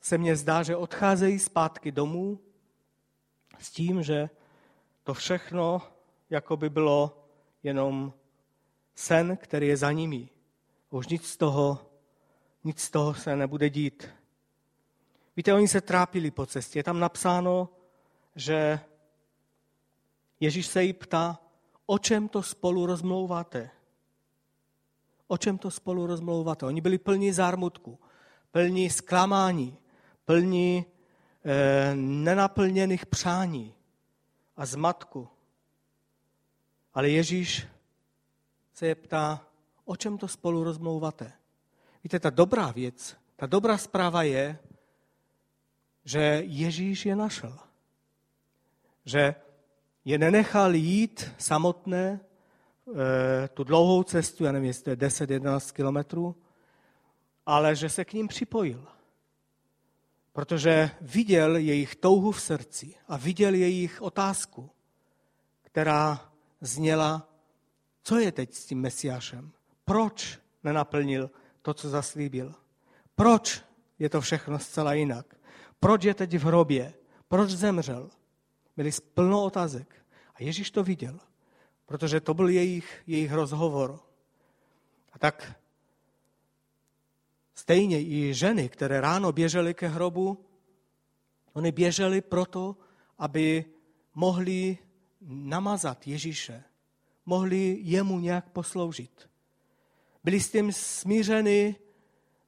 [0.00, 2.40] se mně zdá, že odcházejí zpátky domů
[3.58, 4.30] s tím, že
[5.02, 5.82] to všechno
[6.30, 7.26] jako by bylo
[7.62, 8.12] jenom
[8.94, 10.28] sen, který je za nimi.
[10.90, 11.90] Už nic z toho,
[12.64, 14.08] nic z toho se nebude dít.
[15.36, 16.78] Víte, oni se trápili po cestě.
[16.78, 17.68] Je tam napsáno,
[18.34, 18.80] že
[20.40, 21.38] Ježíš se jí ptá,
[21.86, 23.70] o čem to spolu rozmlouváte?
[25.26, 26.66] O čem to spolu rozmlouváte?
[26.66, 27.98] Oni byli plní zármutku,
[28.50, 29.78] plní zklamání,
[30.24, 30.84] plní
[31.44, 33.74] eh, nenaplněných přání
[34.56, 35.28] a zmatku.
[36.94, 37.66] Ale Ježíš
[38.74, 39.46] se je ptá,
[39.84, 41.32] o čem to spolu rozmlouváte.
[42.04, 44.58] Víte, ta dobrá věc, ta dobrá zpráva je,
[46.04, 47.58] že Ježíš je našel.
[49.04, 49.34] Že
[50.04, 52.20] je nenechal jít samotné
[52.94, 56.36] e, tu dlouhou cestu, já nevím, jestli to je 10-11 kilometrů,
[57.46, 58.86] ale že se k ním připojil.
[60.32, 64.70] Protože viděl jejich touhu v srdci a viděl jejich otázku,
[65.62, 67.28] která zněla,
[68.02, 69.52] co je teď s tím Mesiášem?
[69.84, 71.30] Proč nenaplnil
[71.62, 72.54] to, co zaslíbil?
[73.14, 73.62] Proč
[73.98, 75.34] je to všechno zcela jinak?
[75.80, 76.94] Proč je teď v hrobě?
[77.28, 78.10] Proč zemřel?
[78.78, 80.06] Byli plno otázek.
[80.34, 81.18] A Ježíš to viděl,
[81.86, 83.98] protože to byl jejich, jejich rozhovor.
[85.12, 85.58] A tak
[87.54, 90.44] stejně i ženy, které ráno běžely ke hrobu,
[91.52, 92.76] oni běžely proto,
[93.18, 93.64] aby
[94.14, 94.78] mohli
[95.26, 96.64] namazat Ježíše,
[97.26, 99.30] mohli jemu nějak posloužit.
[100.24, 101.76] byli s tím smířeni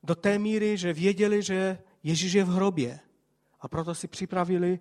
[0.03, 3.01] do té míry, že věděli, že Ježíš je v hrobě.
[3.61, 4.81] A proto si připravili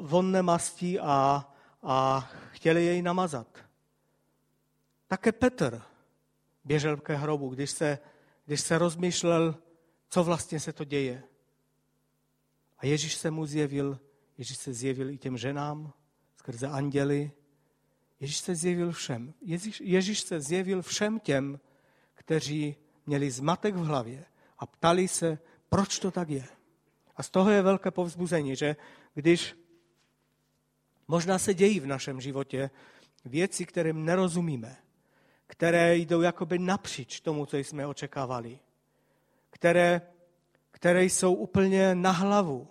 [0.00, 1.48] vonné masti a,
[1.82, 3.58] a chtěli jej namazat.
[5.06, 5.82] Také Petr
[6.64, 7.98] běžel ke hrobu, když se,
[8.46, 9.54] když se rozmýšlel,
[10.08, 11.22] co vlastně se to děje.
[12.78, 14.00] A Ježíš se mu zjevil,
[14.38, 15.92] Ježíš se zjevil i těm ženám
[16.36, 17.32] skrze anděly.
[18.20, 19.34] Ježíš se zjevil všem.
[19.40, 21.60] Ježíš, Ježíš se zjevil všem těm,
[22.14, 24.24] kteří měli zmatek v hlavě
[24.58, 26.48] a ptali se, proč to tak je.
[27.16, 28.76] A z toho je velké povzbuzení, že
[29.14, 29.61] když
[31.12, 32.70] možná se dějí v našem životě
[33.24, 34.76] věci, kterým nerozumíme,
[35.46, 38.58] které jdou jakoby napříč tomu, co jsme očekávali,
[39.50, 40.00] které,
[40.70, 42.68] které jsou úplně na hlavu.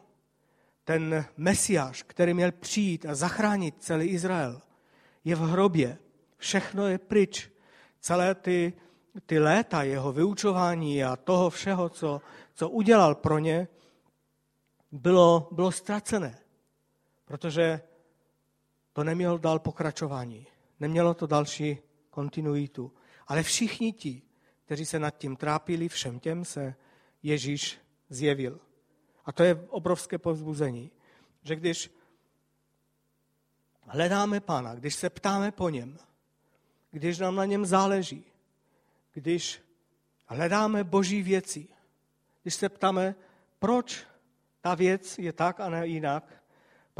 [0.83, 4.61] Ten mesiáš, který měl přijít a zachránit celý Izrael,
[5.23, 5.97] je v hrobě.
[6.37, 7.51] Všechno je pryč.
[7.99, 8.73] Celé ty,
[9.25, 12.21] ty léta jeho vyučování a toho všeho, co,
[12.53, 13.67] co udělal pro ně,
[14.91, 16.37] bylo, bylo ztracené.
[17.25, 17.81] Protože
[18.93, 20.47] to nemělo dál pokračování.
[20.79, 21.77] Nemělo to další
[22.09, 22.93] kontinuitu.
[23.27, 24.21] Ale všichni ti,
[24.65, 26.75] kteří se nad tím trápili, všem těm se
[27.23, 28.59] Ježíš zjevil.
[29.25, 30.91] A to je obrovské povzbuzení,
[31.43, 31.91] že když
[33.81, 35.99] hledáme Pána, když se ptáme po něm,
[36.91, 38.25] když nám na něm záleží,
[39.13, 39.61] když
[40.25, 41.67] hledáme boží věci,
[42.41, 43.15] když se ptáme,
[43.59, 44.05] proč
[44.61, 46.40] ta věc je tak a ne jinak,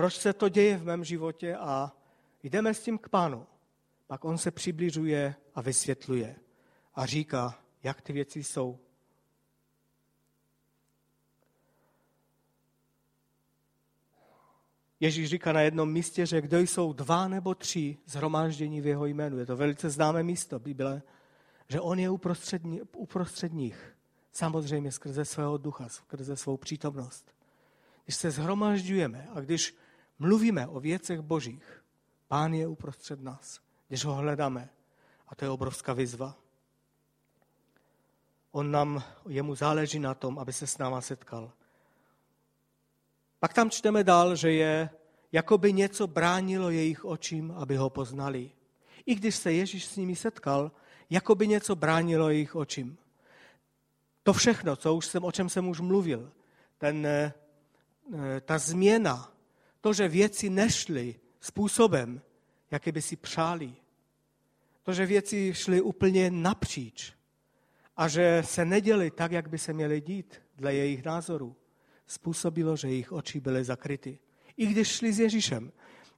[0.01, 1.91] proč se to děje v mém životě a
[2.43, 3.47] jdeme s tím k Pánu,
[4.07, 6.35] pak on se přibližuje a vysvětluje
[6.95, 8.79] a říká, jak ty věci jsou.
[14.99, 19.37] Ježíš říká na jednom místě, že kdo jsou dva nebo tři zhromáždění v jeho jménu.
[19.37, 21.01] Je to velice známé místo Bible,
[21.67, 22.61] že on je uprostřed,
[22.95, 23.95] uprostřed nich.
[24.31, 27.35] Samozřejmě skrze svého ducha, skrze svou přítomnost.
[28.05, 29.75] Když se zhromažďujeme a když
[30.21, 31.84] mluvíme o věcech božích,
[32.27, 34.69] pán je uprostřed nás, když ho hledáme.
[35.27, 36.38] A to je obrovská výzva.
[38.51, 41.51] On nám, jemu záleží na tom, aby se s náma setkal.
[43.39, 44.89] Pak tam čteme dál, že je,
[45.31, 48.51] jako by něco bránilo jejich očím, aby ho poznali.
[49.05, 50.71] I když se Ježíš s nimi setkal,
[51.10, 52.97] jako by něco bránilo jejich očím.
[54.23, 56.31] To všechno, co už jsem, o čem jsem už mluvil,
[56.77, 57.34] ten, eh,
[58.41, 59.30] ta změna,
[59.81, 62.21] to, že věci nešly způsobem,
[62.71, 63.73] jaký by si přáli,
[64.83, 67.13] to, že věci šly úplně napříč
[67.97, 71.55] a že se neděli tak, jak by se měly dít dle jejich názorů,
[72.07, 74.19] způsobilo, že jejich oči byly zakryty.
[74.57, 75.71] I když šli s Ježíšem.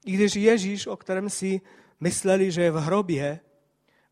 [0.05, 1.61] I když Ježíš, o kterém si
[1.99, 3.39] mysleli, že je v hrobě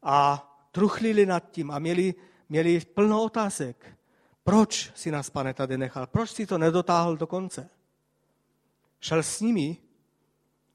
[0.04, 2.16] a truchlili nad tím a měli,
[2.50, 3.98] měli plno otázek.
[4.44, 6.08] Proč si nás, pane, tady nechal?
[6.08, 7.70] Proč si to nedotáhl do konce?
[9.02, 9.78] Šel s nimi,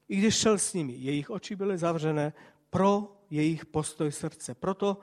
[0.07, 2.33] i když šel s nimi, jejich oči byly zavřené
[2.69, 4.55] pro jejich postoj srdce.
[4.55, 4.97] Proto,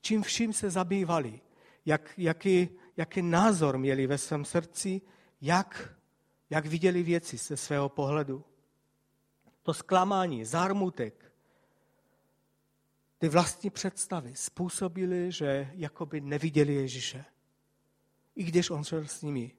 [0.00, 1.40] čím vším se zabývali,
[1.86, 5.00] jak, jaký, jaký názor měli ve svém srdci,
[5.40, 5.94] jak,
[6.50, 8.44] jak viděli věci ze svého pohledu.
[9.62, 11.32] To zklamání, zármutek,
[13.18, 17.24] ty vlastní představy způsobily, že jakoby neviděli Ježíše.
[18.36, 19.52] I když on šel s nimi.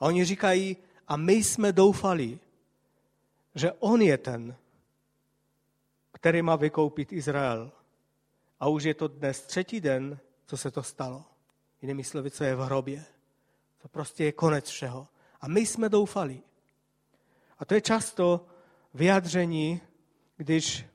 [0.00, 0.76] A oni říkají,
[1.10, 2.38] a my jsme doufali,
[3.54, 4.56] že on je ten,
[6.12, 7.72] který má vykoupit Izrael.
[8.60, 11.24] A už je to dnes třetí den, co se to stalo.
[11.82, 13.04] Jinými slovy, co je v hrobě.
[13.82, 15.08] To prostě je konec všeho.
[15.40, 16.40] A my jsme doufali.
[17.58, 18.46] A to je často
[18.94, 19.80] vyjádření,
[20.36, 20.86] když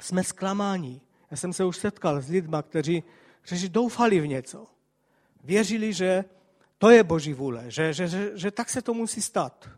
[0.00, 1.00] jsme zklamáni.
[1.30, 3.02] Já jsem se už setkal s lidmi, kteří,
[3.40, 4.66] kteří doufali v něco.
[5.44, 6.24] Věřili, že
[6.80, 9.68] to je Boží vůle, že, že, že, že tak se to musí stát.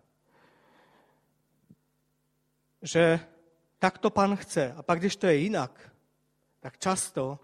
[2.82, 3.20] Že
[3.78, 4.72] tak to pan chce.
[4.72, 5.90] A pak, když to je jinak,
[6.60, 7.38] tak často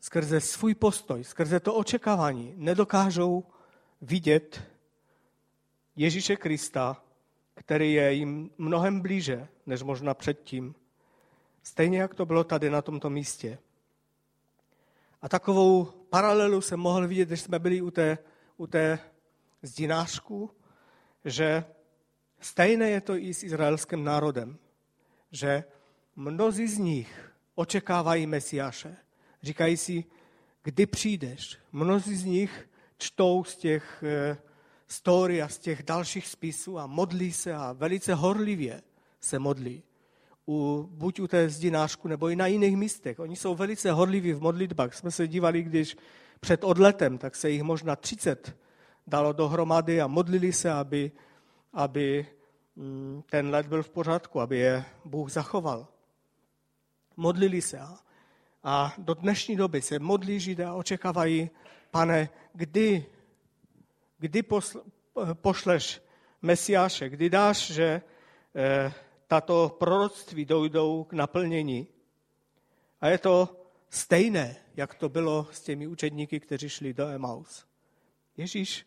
[0.00, 3.44] skrze svůj postoj, skrze to očekávání nedokážou
[4.00, 4.62] vidět
[5.96, 7.04] Ježíše Krista,
[7.54, 10.74] který je jim mnohem blíže, než možná předtím.
[11.62, 13.58] Stejně jak to bylo tady na tomto místě.
[15.22, 18.18] A takovou paralelu jsem mohl vidět, když jsme byli u té,
[18.56, 18.98] u té
[19.62, 20.50] zdinářku,
[21.24, 21.64] že
[22.40, 24.58] stejné je to i s izraelským národem,
[25.30, 25.64] že
[26.16, 28.96] mnozí z nich očekávají Mesiáše.
[29.42, 30.04] Říkají si,
[30.62, 31.58] kdy přijdeš.
[31.72, 34.36] Mnozí z nich čtou z těch eh,
[34.86, 38.82] story a z těch dalších spisů a modlí se a velice horlivě
[39.20, 39.82] se modlí.
[40.48, 43.18] U, buď u té zdinářku, nebo i na jiných místech.
[43.18, 44.94] Oni jsou velice horliví v modlitbách.
[44.94, 45.96] Jsme se dívali, když
[46.40, 48.56] před odletem, tak se jich možná 30
[49.06, 51.12] dalo dohromady a modlili se, aby,
[51.72, 52.26] aby
[52.76, 55.88] mm, ten let byl v pořádku, aby je Bůh zachoval.
[57.16, 57.98] Modlili se a,
[58.64, 61.50] a do dnešní doby se modlí Židé a očekávají,
[61.90, 63.06] pane, kdy,
[64.18, 64.82] kdy posl,
[65.34, 66.02] pošleš
[66.42, 68.02] Mesiáše, kdy dáš, že
[68.54, 68.92] eh,
[69.32, 71.88] tato proroctví dojdou k naplnění.
[73.00, 73.56] A je to
[73.88, 77.66] stejné, jak to bylo s těmi učedníky, kteří šli do Emaus.
[78.36, 78.86] Ježíš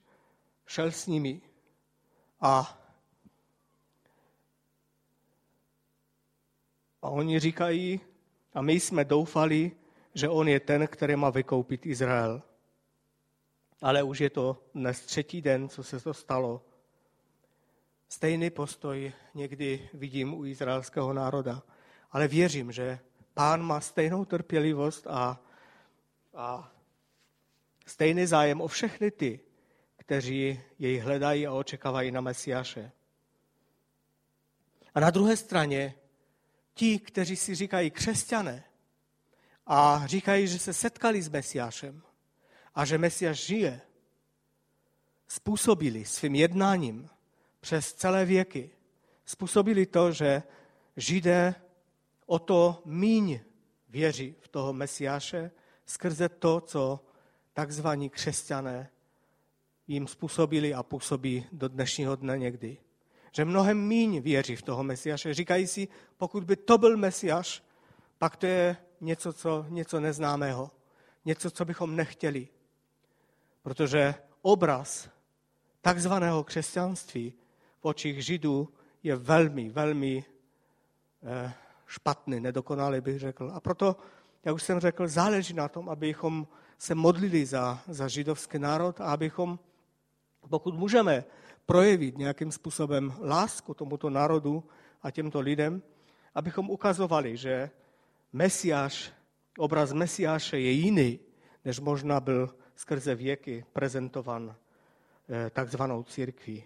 [0.65, 1.41] šel s nimi
[2.39, 2.81] a,
[7.01, 7.99] a oni říkají,
[8.53, 9.71] a my jsme doufali,
[10.13, 12.41] že on je ten, který má vykoupit Izrael.
[13.81, 16.61] Ale už je to dnes třetí den, co se to stalo.
[18.09, 21.63] Stejný postoj někdy vidím u izraelského národa.
[22.11, 22.99] Ale věřím, že
[23.33, 25.41] pán má stejnou trpělivost a,
[26.33, 26.71] a
[27.85, 29.39] stejný zájem o všechny ty,
[29.97, 32.91] kteří jej hledají a očekávají na Mesiáše.
[34.93, 35.95] A na druhé straně
[36.73, 38.63] ti, kteří si říkají křesťané
[39.65, 42.01] a říkají, že se setkali s Mesiášem
[42.75, 43.81] a že Mesiáš žije,
[45.27, 47.09] způsobili svým jednáním
[47.65, 48.69] přes celé věky,
[49.25, 50.43] způsobili to, že
[50.97, 51.55] Židé
[52.25, 53.39] o to míň
[53.89, 55.51] věří v toho Mesiáše
[55.85, 56.99] skrze to, co
[57.53, 58.89] takzvaní křesťané
[59.87, 62.77] jim způsobili a působí do dnešního dne někdy.
[63.31, 65.33] Že mnohem míň věří v toho Mesiáše.
[65.33, 67.63] Říkají si, pokud by to byl Mesiáš,
[68.17, 70.71] pak to je něco, co, něco neznámého.
[71.25, 72.47] Něco, co bychom nechtěli.
[73.61, 75.09] Protože obraz
[75.81, 77.33] takzvaného křesťanství
[77.85, 78.69] očích Židů
[79.03, 80.25] je velmi, velmi
[81.23, 81.53] eh,
[81.87, 83.51] špatný, nedokonalý bych řekl.
[83.53, 83.95] A proto,
[84.43, 89.05] jak už jsem řekl, záleží na tom, abychom se modlili za, za židovský národ a
[89.05, 89.59] abychom,
[90.49, 91.25] pokud můžeme
[91.65, 94.63] projevit nějakým způsobem lásku tomuto národu
[95.01, 95.81] a těmto lidem,
[96.35, 97.69] abychom ukazovali, že
[98.33, 99.11] Mesiáš,
[99.57, 101.19] obraz Mesiáše je jiný,
[101.65, 104.55] než možná byl skrze věky prezentovan
[105.29, 106.63] eh, takzvanou církví.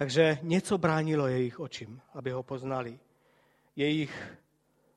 [0.00, 2.98] Takže něco bránilo jejich očím, aby ho poznali.
[3.76, 4.38] Jejich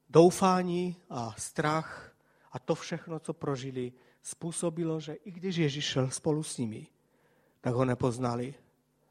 [0.09, 2.15] doufání a strach
[2.51, 6.87] a to všechno, co prožili, způsobilo, že i když Ježíš šel spolu s nimi,
[7.61, 8.55] tak ho nepoznali,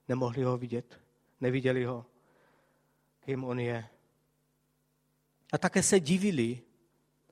[0.08, 1.00] nemohli ho vidět,
[1.40, 2.06] neviděli ho,
[3.20, 3.88] kým on je.
[5.52, 6.60] A také se divili,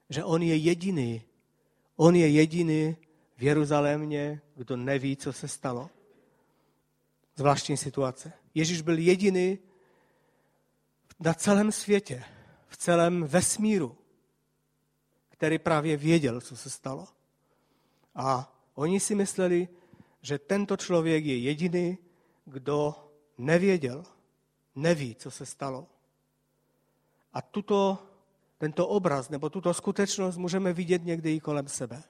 [0.08, 1.22] že on je jediný,
[1.96, 2.96] on je jediný
[3.36, 5.90] v Jeruzalémě, kdo neví, co se stalo.
[7.36, 8.39] Zvláštní situace.
[8.54, 9.58] Ježíš byl jediný
[11.20, 12.24] na celém světě,
[12.68, 13.96] v celém vesmíru,
[15.28, 17.08] který právě věděl, co se stalo.
[18.14, 19.68] A oni si mysleli,
[20.22, 21.98] že tento člověk je jediný,
[22.44, 22.94] kdo
[23.38, 24.04] nevěděl,
[24.74, 25.86] neví, co se stalo.
[27.32, 27.98] A tuto,
[28.58, 32.02] tento obraz nebo tuto skutečnost můžeme vidět někdy i kolem sebe.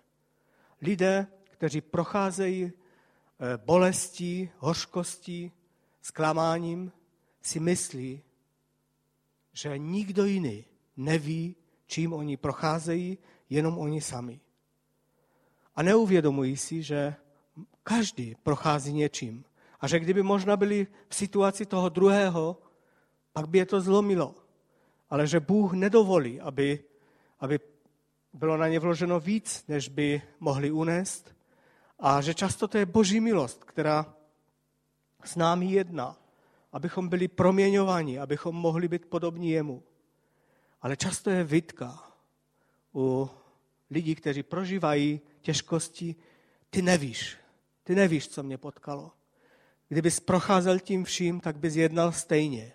[0.83, 5.53] Lidé, kteří procházejí eh, bolestí, hořkostí,
[6.03, 6.93] zklamáním,
[7.43, 8.23] si myslí,
[9.53, 10.65] že nikdo jiný
[10.97, 13.19] neví, čím oni procházejí,
[13.51, 14.41] jenom oni sami.
[15.77, 17.15] A neuvědomují si, že
[17.83, 19.45] každý prochází něčím.
[19.81, 22.63] A že kdyby možná byli v situaci toho druhého,
[23.33, 24.35] pak by je to zlomilo.
[25.11, 26.85] Ale že Bůh nedovolí, aby,
[27.41, 27.61] aby
[28.33, 31.35] bylo na ně vloženo víc, než by mohli unést.
[31.99, 34.15] A že často to je boží milost, která
[35.25, 36.17] s námi jedná,
[36.73, 39.83] abychom byli proměňováni, abychom mohli být podobní jemu.
[40.83, 42.13] Ale často je vytka
[42.95, 43.31] u
[43.91, 46.17] lidí, kteří prožívají těžkosti,
[46.71, 47.37] ty nevíš,
[47.83, 49.13] ty nevíš, co mě potkalo.
[49.89, 52.73] Kdybys procházel tím vším, tak bys jednal stejně.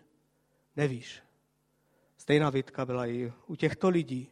[0.76, 1.22] Nevíš.
[2.18, 4.32] Stejná vytka byla i u těchto lidí.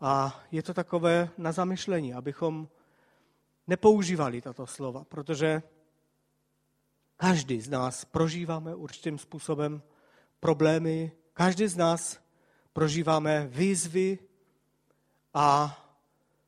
[0.00, 2.68] A je to takové na zamyšlení, abychom
[3.66, 5.62] nepoužívali tato slova, protože
[7.16, 9.82] každý z nás prožíváme určitým způsobem
[10.40, 12.20] problémy, každý z nás
[12.72, 14.18] prožíváme výzvy
[15.34, 15.78] a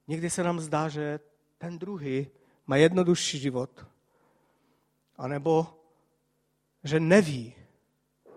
[0.06, 1.20] někdy se nám zdá, že
[1.58, 2.26] ten druhý
[2.66, 3.86] má jednodušší život.
[5.16, 5.66] A nebo
[6.84, 7.54] že neví,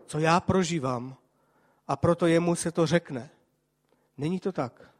[0.05, 1.17] co já prožívám
[1.87, 3.29] a proto jemu se to řekne.
[4.17, 4.91] Není to tak.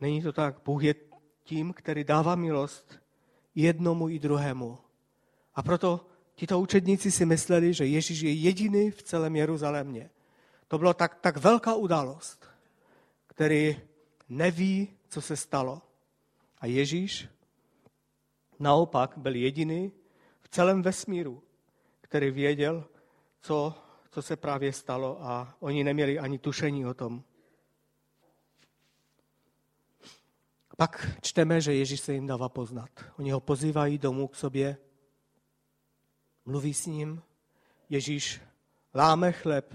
[0.00, 0.62] Není to tak.
[0.64, 0.94] Bůh je
[1.42, 3.00] tím, který dává milost
[3.54, 4.78] jednomu i druhému.
[5.56, 10.10] A proto tito učedníci si mysleli, že Ježíš je jediný v celém Jeruzalémě.
[10.68, 12.46] To bylo tak, tak velká událost,
[13.26, 13.80] který
[14.28, 15.82] neví, co se stalo.
[16.58, 17.28] A Ježíš
[18.58, 19.92] naopak byl jediný
[20.40, 21.42] v celém vesmíru,
[22.00, 22.84] který věděl,
[23.40, 23.74] co,
[24.10, 27.24] co se právě stalo a oni neměli ani tušení o tom.
[30.76, 32.90] Pak čteme, že Ježíš se jim dává poznat.
[33.18, 34.76] Oni ho pozývají domů k sobě,
[36.46, 37.22] mluví s ním,
[37.88, 38.40] Ježíš
[38.94, 39.74] láme chleb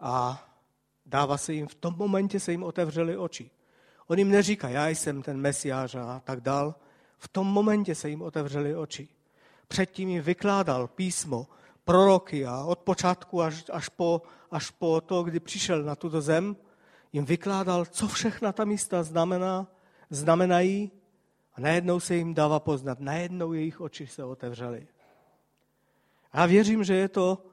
[0.00, 0.44] a
[1.06, 3.50] dává se jim, v tom momentě se jim otevřely oči.
[4.06, 6.74] On jim neříká, já jsem ten mesiář a tak dál.
[7.18, 9.08] V tom momentě se jim otevřely oči.
[9.68, 11.46] Předtím jim vykládal písmo,
[11.84, 16.56] proroky a od počátku až, až, po, až po to, kdy přišel na tuto zem,
[17.12, 19.66] jim vykládal, co všechna ta místa znamená,
[20.10, 20.90] znamenají
[21.54, 24.88] a najednou se jim dává poznat, najednou jejich oči se otevřely.
[26.32, 27.46] A já věřím, že je to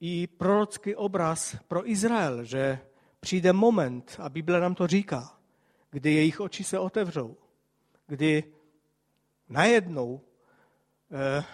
[0.00, 2.80] i prorocký obraz pro Izrael, že
[3.20, 5.38] přijde moment, a Bible nám to říká,
[5.90, 7.36] kdy jejich oči se otevřou,
[8.06, 8.44] kdy
[9.48, 10.20] najednou
[11.10, 11.44] eh,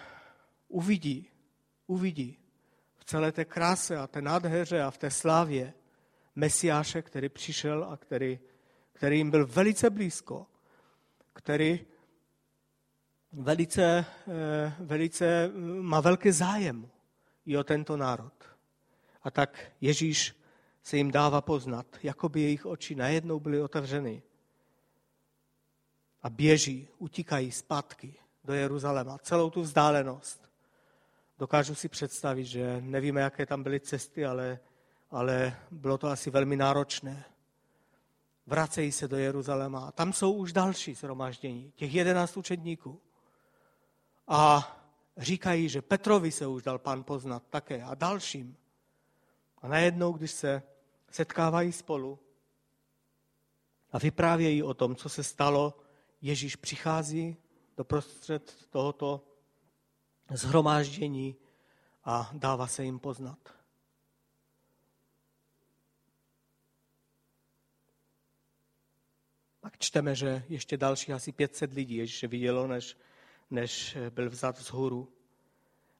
[0.67, 1.29] uvidí,
[1.87, 2.39] uvidí
[2.95, 5.73] v celé té kráse a té nádheře a v té slávě
[6.35, 8.39] Mesiáše, který přišel a který,
[8.93, 10.47] který jim byl velice blízko,
[11.33, 11.85] který
[13.31, 15.51] velice, eh, velice
[15.81, 16.89] má velký zájem
[17.45, 18.33] i o tento národ.
[19.23, 20.35] A tak Ježíš
[20.83, 24.23] se jim dává poznat, jako by jejich oči najednou byly otevřeny.
[26.21, 30.49] A běží, utíkají zpátky do Jeruzaléma, celou tu vzdálenost.
[31.39, 34.59] Dokážu si představit, že nevíme, jaké tam byly cesty, ale,
[35.11, 37.25] ale bylo to asi velmi náročné.
[38.45, 39.91] Vracejí se do Jeruzaléma.
[39.91, 43.01] Tam jsou už další zhromaždění, těch jedenáct učedníků.
[44.27, 44.73] A
[45.17, 48.57] říkají, že Petrovi se už dal pán poznat také a dalším.
[49.61, 50.63] A najednou, když se
[51.11, 52.19] setkávají spolu
[53.91, 55.79] a vyprávějí o tom, co se stalo,
[56.21, 57.37] Ježíš přichází
[57.77, 59.23] do prostřed tohoto
[60.31, 61.35] zhromáždění
[62.03, 63.39] a dává se jim poznat.
[69.59, 72.97] Pak čteme, že ještě další asi 500 lidí Ježíše vidělo, než,
[73.49, 75.13] než byl vzat vzhůru.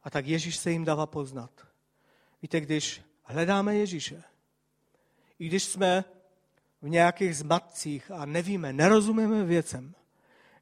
[0.04, 1.68] A tak Ježíš se jim dává poznat.
[2.42, 4.24] Víte, když hledáme Ježíše,
[5.40, 6.06] i když jsme
[6.82, 9.96] v nějakých zmatcích a nevíme, nerozumíme věcem,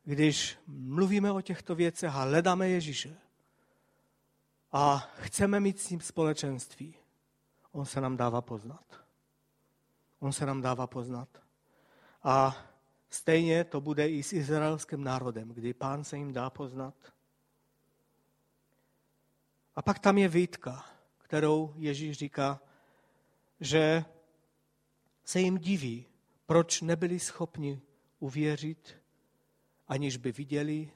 [0.04, 3.18] když mluvíme o těchto věcech a hledáme Ježíše
[4.72, 6.96] a chceme mít s ním společenství,
[7.72, 8.86] on se nám dává poznat.
[10.20, 11.30] On se nám dává poznat.
[12.24, 12.58] A
[13.16, 16.96] stejně to bude i s izraelským národem, kdy pán se jim dá poznat.
[19.76, 20.86] A pak tam je výtka,
[21.18, 22.62] kterou Ježíš říká,
[23.60, 24.06] že
[25.24, 26.06] se jim diví,
[26.46, 27.82] proč nebyli schopni
[28.20, 28.96] uvěřit,
[29.88, 30.92] aniž by viděli,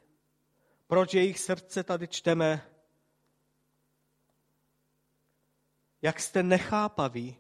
[0.88, 2.62] proč jejich srdce tady čteme,
[6.02, 7.36] jak jste nechápaví,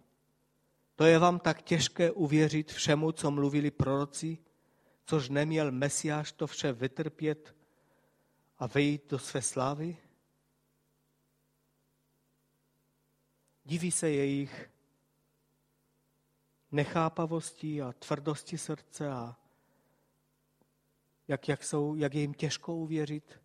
[0.95, 4.37] to je vám tak těžké uvěřit všemu, co mluvili proroci,
[5.09, 7.55] což neměl Mesiáš to vše vytrpět
[8.59, 9.97] a vejít do své slávy?
[13.65, 14.69] Diví se jejich
[16.71, 19.35] nechápavosti a tvrdosti srdce a
[21.27, 23.41] jak, jak, jsou, jak je jim těžko uvěřit.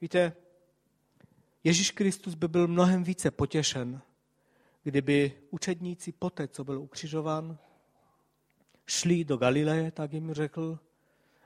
[0.00, 0.36] Víte,
[1.64, 4.02] Ježíš Kristus by byl mnohem více potěšen,
[4.82, 7.58] kdyby učedníci poté, co byl ukřižován,
[8.86, 10.78] šli do Galileje, tak jim řekl,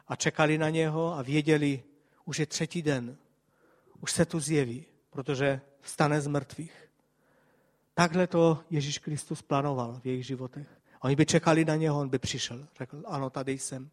[0.09, 1.83] a čekali na něho a věděli,
[2.25, 3.17] už je třetí den,
[4.01, 6.89] už se tu zjeví, protože vstane z mrtvých.
[7.95, 10.69] Takhle to Ježíš Kristus plánoval v jejich životech.
[11.01, 12.69] Oni by čekali na něho, on by přišel.
[12.79, 13.91] Řekl, ano, tady jsem.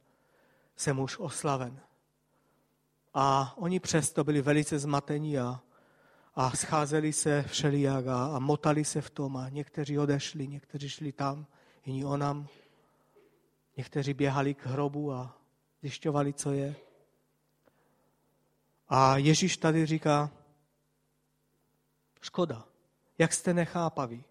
[0.75, 1.79] Jsem už oslaven.
[3.13, 5.61] A oni přesto byli velice zmatení a,
[6.35, 11.11] a scházeli se všelijak a, a motali se v tom a někteří odešli, někteří šli
[11.11, 11.45] tam,
[11.85, 12.47] jiní onam.
[13.77, 15.37] Někteří běhali k hrobu a
[15.85, 16.75] zjišťovali, co je.
[18.89, 20.31] A Ježíš tady říká,
[22.21, 22.65] škoda,
[23.17, 24.23] jak jste nechápaví.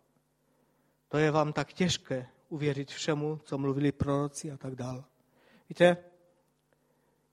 [1.08, 5.04] To je vám tak těžké uvěřit všemu, co mluvili proroci a tak dále.
[5.68, 5.96] Víte,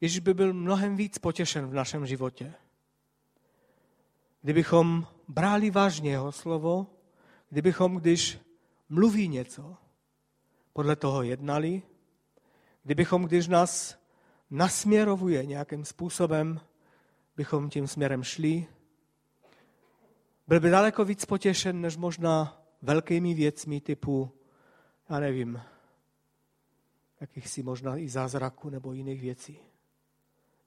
[0.01, 2.53] Ježíš by byl mnohem víc potěšen v našem životě.
[4.41, 6.88] Kdybychom brali vážně jeho slovo,
[7.49, 8.38] kdybychom, když
[8.89, 9.78] mluví něco,
[10.74, 11.82] podle toho jednali,
[12.84, 14.00] kdybychom, když nás
[14.51, 16.59] nasměrovuje nějakým způsobem,
[17.35, 18.67] bychom tím směrem šli
[20.51, 24.31] byl by daleko víc potěšen, než možná velkými věcmi typu,
[25.09, 25.61] já nevím,
[27.19, 29.59] jakýchsi možná i zázraku nebo jiných věcí.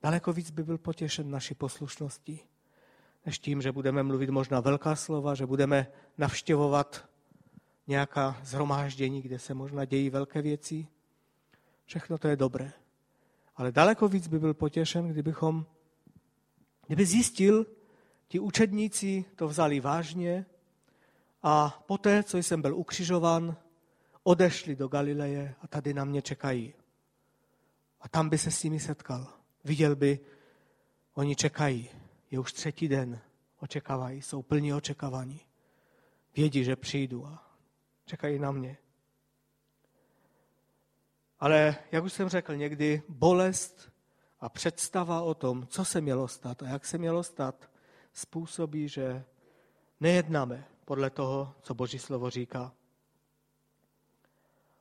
[0.02, 2.38] Daleko víc by byl potěšen naší poslušnosti,
[3.26, 5.86] než tím, že budeme mluvit možná velká slova, že budeme
[6.18, 7.08] navštěvovat
[7.86, 10.86] nějaká zhromáždění, kde se možná dějí velké věci.
[11.84, 12.72] Všechno to je dobré.
[13.56, 15.66] Ale daleko víc by byl potěšen, kdybychom,
[16.86, 17.66] kdyby zjistil,
[18.28, 20.46] ti učedníci to vzali vážně
[21.42, 23.56] a poté, co jsem byl ukřižovan,
[24.22, 26.74] odešli do Galileje a tady na mě čekají.
[28.00, 29.26] A tam by se s nimi setkal.
[29.64, 30.20] Viděl by,
[31.14, 31.90] oni čekají.
[32.30, 33.20] Je už třetí den,
[33.60, 35.40] očekávají, jsou plní očekávání.
[36.36, 37.50] Vědí, že přijdu a
[38.06, 38.76] čekají na mě.
[41.40, 43.92] Ale, jak už jsem řekl, někdy bolest
[44.40, 47.70] a představa o tom, co se mělo stát a jak se mělo stát,
[48.12, 49.24] způsobí, že
[50.00, 52.72] nejednáme podle toho, co Boží slovo říká.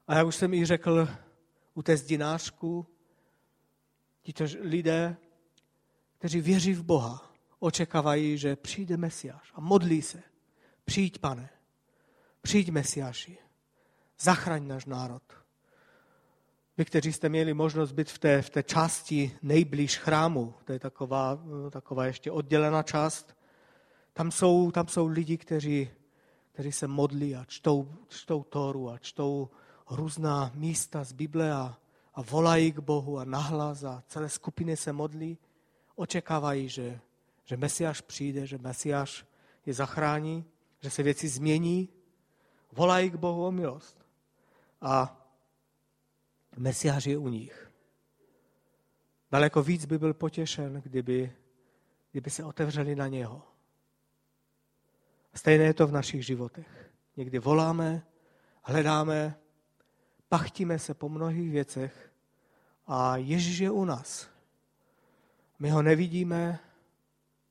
[0.07, 1.07] A jak už jsem i řekl,
[1.73, 2.87] u té zdinářku,
[4.21, 5.17] tito lidé,
[6.17, 10.23] kteří věří v Boha, očekávají, že přijde Mesiáš a modlí se.
[10.85, 11.49] Přijď, pane,
[12.41, 13.37] přijď Mesiáši,
[14.19, 15.42] zachraň náš národ.
[16.78, 20.80] Vy, kteří jste měli možnost být v té, v té části nejblíž chrámu, to je
[20.80, 23.38] taková, taková ještě oddělená část,
[24.13, 25.89] tam jsou, tam jsou lidi, kteří,
[26.51, 29.49] kteří se modlí a čtou, čtou Tóru a čtou
[29.89, 31.78] různá místa z Bible a,
[32.13, 35.38] a volají k Bohu a nahlas a celé skupiny se modlí,
[35.95, 36.99] očekávají, že,
[37.43, 39.26] že Mesiáš přijde, že Mesiáš
[39.65, 40.45] je zachrání,
[40.82, 41.89] že se věci změní,
[42.71, 44.05] volají k Bohu o milost.
[44.82, 45.22] A
[46.57, 47.71] Mesiáš je u nich.
[49.31, 51.35] Daleko víc by byl potěšen, kdyby,
[52.11, 53.41] kdyby se otevřeli na něho.
[55.33, 56.91] Stejné je to v našich životech.
[57.17, 58.05] Někdy voláme,
[58.61, 59.35] hledáme,
[60.29, 62.11] pachtíme se po mnohých věcech
[62.87, 64.29] a Ježíš je u nás.
[65.59, 66.59] My ho nevidíme,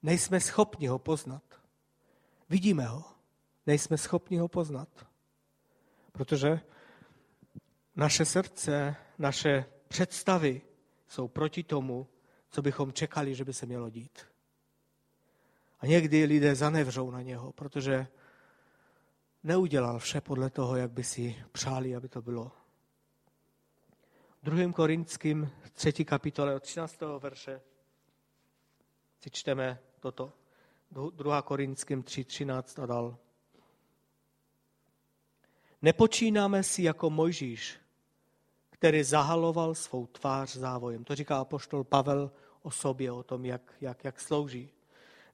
[0.03, 1.43] nejsme schopni ho poznat.
[2.49, 3.05] Vidíme ho,
[3.67, 4.89] nejsme schopni ho poznat.
[6.13, 6.61] Protože
[7.97, 10.63] naše srdce, naše představy
[11.09, 12.09] jsou proti tomu,
[12.49, 14.27] co bychom čekali, že by se mělo dít.
[15.81, 18.07] A někdy lidé zanevřou na něho, protože
[19.43, 22.53] neudělal vše podle toho, jak by si přáli, aby to bylo.
[24.43, 24.73] 2.
[24.73, 26.05] Korinským 3.
[26.05, 27.01] kapitole od 13.
[27.19, 27.61] verše
[29.21, 30.33] si čteme toto.
[30.91, 31.43] 2.
[31.43, 33.17] Korinským 3, 13 a dal.
[35.83, 37.82] Nepočínáme si jako Mojžíš,
[38.83, 41.05] který zahaloval svou tvář závojem.
[41.05, 42.31] To říká apoštol Pavel
[42.63, 44.71] o sobě, o tom, jak, jak, jak slouží.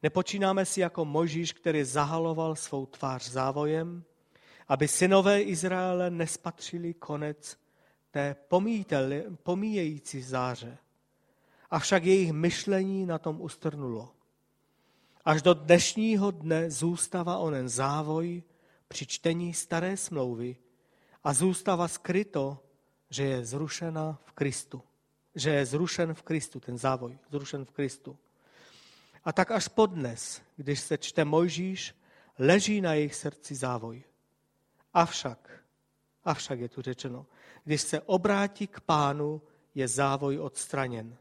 [0.03, 4.05] Nepočínáme si jako Mojžíš, který zahaloval svou tvář závojem,
[4.69, 7.57] aby synové Izraele nespatřili konec
[8.11, 8.37] té
[9.43, 10.79] pomíjející záře.
[11.71, 14.13] Avšak jejich myšlení na tom ustrnulo.
[15.25, 18.43] Až do dnešního dne zůstává onen závoj
[18.89, 20.57] při čtení staré smlouvy
[21.25, 22.68] a zůstává skryto,
[23.11, 24.83] že je zrušena v Kristu.
[25.35, 28.19] Že je zrušen v Kristu, ten závoj, zrušen v Kristu.
[29.25, 31.95] A tak až podnes, když se čte Mojžíš,
[32.39, 34.05] leží na jejich srdci závoj.
[34.95, 35.65] Avšak,
[36.25, 37.27] avšak je tu řečeno,
[37.65, 39.43] když se obrátí k pánu,
[39.75, 41.17] je závoj odstraněn.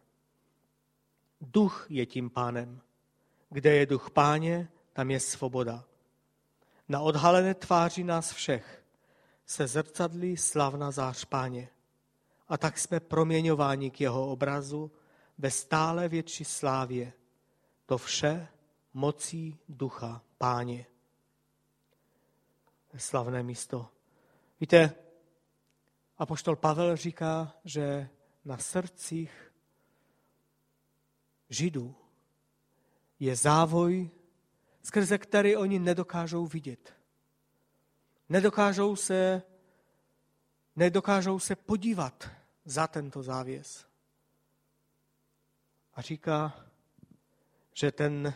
[1.42, 2.82] Duch je tím pánem.
[3.50, 5.84] Kde je duch páně, tam je svoboda.
[6.90, 8.84] Na odhalené tváři nás všech
[9.46, 11.70] se zrcadlí slavna zář páně.
[12.50, 14.92] A tak jsme proměňováni k jeho obrazu
[15.38, 17.14] ve stále větší slávě.
[17.86, 18.48] To vše
[18.94, 20.86] mocí ducha páně.
[22.98, 23.88] Slavné místo.
[24.60, 24.94] Víte,
[26.18, 28.10] Apoštol Pavel říká, že
[28.46, 29.54] na srdcích
[31.50, 31.96] Židů
[33.20, 34.10] je závoj,
[34.84, 36.94] skrze který oni nedokážou vidět.
[38.30, 39.42] Nedokážou se,
[40.76, 42.37] nedokážou se podívat
[42.68, 43.86] za tento závěs.
[45.94, 46.66] A říká,
[47.74, 48.34] že ten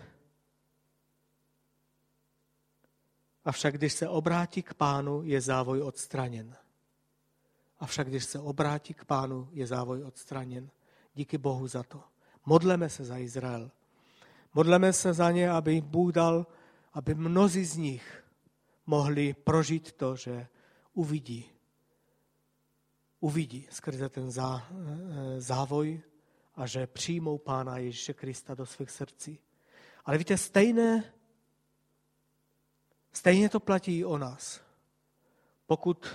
[3.45, 6.55] Avšak když se obrátí k pánu, je závoj odstraněn.
[7.79, 10.69] Avšak když se obrátí k pánu, je závoj odstraněn.
[11.13, 12.03] Díky Bohu za to.
[12.45, 13.71] Modleme se za Izrael.
[14.53, 16.47] Modleme se za ně, aby Bůh dal,
[16.93, 18.23] aby mnozí z nich
[18.85, 20.47] mohli prožít to, že
[20.93, 21.50] uvidí.
[23.21, 26.01] Uvidí skrze ten zá, eh, závoj
[26.55, 29.39] a že přijmou Pána Ježíše Krista do svých srdcí.
[30.05, 31.13] Ale víte, stejné,
[33.13, 34.61] Stejně to platí i o nás.
[35.65, 36.07] Pokud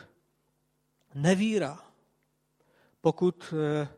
[1.14, 1.84] nevíra,
[3.00, 3.88] pokud eh,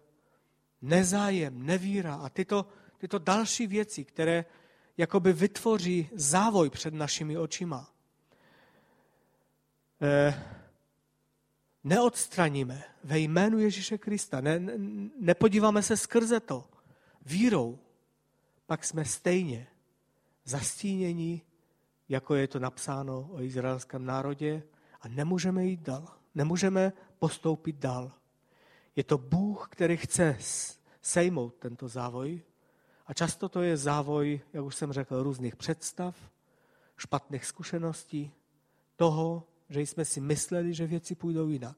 [0.83, 2.67] nezájem, nevíra a tyto,
[2.99, 4.45] tyto další věci, které
[4.97, 7.91] jakoby vytvoří závoj před našimi očima,
[10.03, 10.58] eh,
[11.89, 14.73] neodstraníme ve jménu Ježíše Krista, ne, ne,
[15.21, 16.65] nepodíváme se skrze to
[17.27, 17.79] vírou,
[18.67, 19.67] pak jsme stejně
[20.45, 21.43] zastínění,
[22.09, 24.63] jako je to napsáno o izraelském národě
[25.01, 26.09] a nemůžeme jít dál.
[26.35, 28.13] Nemůžeme postoupit dál.
[28.97, 30.37] Je to Bůh, který chce
[31.03, 32.43] sejmout tento závoj
[33.07, 36.17] a často to je závoj, jak už jsem řekl, různých představ,
[36.97, 38.33] špatných zkušeností,
[38.97, 41.77] toho, že jsme si mysleli, že věci půjdou jinak.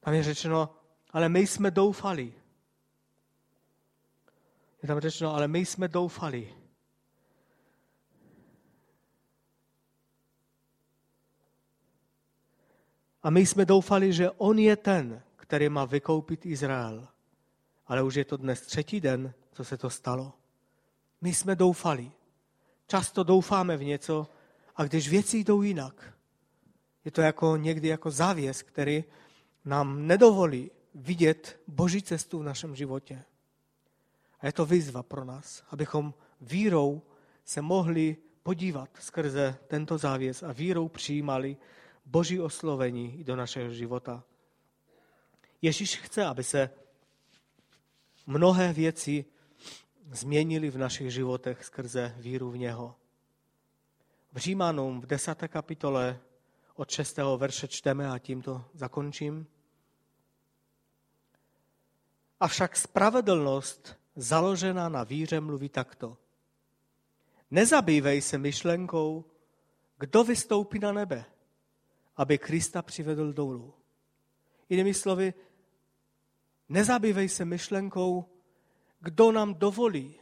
[0.00, 0.74] Tam je řečeno,
[1.10, 2.34] ale my jsme doufali.
[4.82, 6.54] Je tam řečeno, ale my jsme doufali.
[13.22, 17.08] A my jsme doufali, že on je ten, který má vykoupit Izrael.
[17.86, 20.32] Ale už je to dnes třetí den, co se to stalo.
[21.20, 22.12] My jsme doufali.
[22.86, 24.28] Často doufáme v něco
[24.76, 26.14] a když věci jdou jinak,
[27.04, 29.04] je to jako někdy jako závěs, který
[29.64, 33.24] nám nedovolí vidět Boží cestu v našem životě.
[34.40, 37.02] A je to výzva pro nás, abychom vírou
[37.44, 41.56] se mohli podívat skrze tento závěs a vírou přijímali
[42.06, 44.24] Boží oslovení i do našeho života.
[45.62, 46.70] Ježíš chce, aby se
[48.26, 49.24] mnohé věci
[50.12, 52.94] změnily v našich životech skrze víru v něho.
[54.32, 56.20] V Římanům v desáté kapitole
[56.74, 57.16] od 6.
[57.36, 59.46] verše čteme a tímto zakončím.
[62.40, 66.18] Avšak spravedlnost založená na víře mluví takto.
[67.50, 69.24] Nezabývej se myšlenkou,
[69.98, 71.24] kdo vystoupí na nebe,
[72.16, 73.74] aby Krista přivedl dolů.
[74.68, 75.34] Jinými slovy,
[76.68, 78.24] nezabývej se myšlenkou,
[79.00, 80.20] kdo nám dovolí,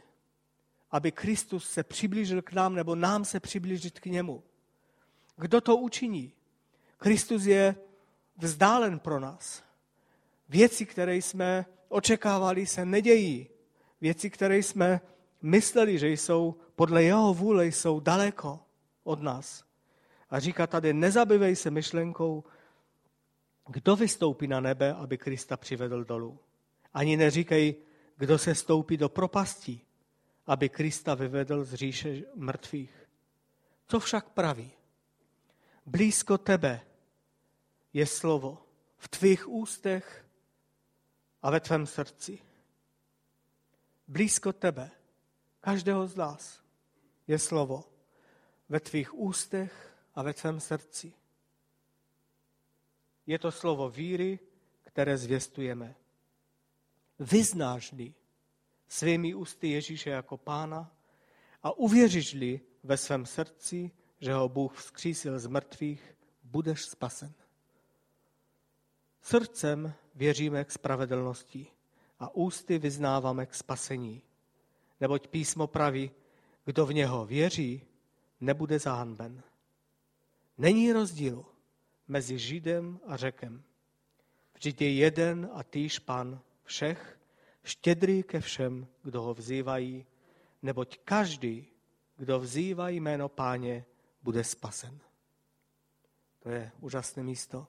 [0.91, 4.43] aby Kristus se přiblížil k nám nebo nám se přiblížit k němu.
[5.35, 6.33] Kdo to učiní?
[7.01, 7.75] Kristus je
[8.37, 9.63] vzdálen pro nás.
[10.49, 13.49] Věci, které jsme očekávali, se nedějí.
[14.01, 15.01] Věci, které jsme
[15.41, 18.59] mysleli, že jsou podle jeho vůle, jsou daleko
[19.03, 19.63] od nás.
[20.29, 22.43] A říká tady, nezabývej se myšlenkou,
[23.67, 26.39] kdo vystoupí na nebe, aby Krista přivedl dolů.
[26.93, 27.75] Ani neříkej,
[28.17, 29.81] kdo se stoupí do propastí,
[30.47, 32.93] aby Krista vyvedl z říše mrtvých.
[33.87, 34.71] Co však praví?
[35.85, 36.81] Blízko tebe
[37.93, 38.67] je slovo
[38.97, 40.25] v tvých ústech
[41.41, 42.39] a ve tvém srdci.
[44.07, 44.91] Blízko tebe,
[45.61, 46.63] každého z nás,
[47.27, 47.83] je slovo
[48.69, 51.13] ve tvých ústech a ve tvém srdci.
[53.25, 54.39] Je to slovo víry,
[54.81, 55.95] které zvěstujeme.
[57.19, 58.13] Vyznáš-li
[58.87, 60.95] svými ústy Ježíše jako pána
[61.63, 67.33] a uvěříš-li ve svém srdci, že ho Bůh vzkřísil z mrtvých, budeš spasen.
[69.21, 71.67] Srdcem věříme k spravedlnosti
[72.19, 74.21] a ústy vyznáváme k spasení.
[74.99, 76.11] Neboť písmo praví,
[76.65, 77.81] kdo v něho věří,
[78.39, 79.43] nebude zahanben.
[80.57, 81.45] Není rozdílu
[82.07, 83.63] mezi Židem a Řekem.
[84.53, 87.19] Vždyť je jeden a týž pan všech,
[87.63, 90.05] štědrý ke všem, kdo ho vzývají,
[90.61, 91.67] neboť každý,
[92.17, 93.85] kdo vzývá jméno páně,
[94.23, 94.99] bude spasen.
[96.39, 97.67] To je úžasné místo.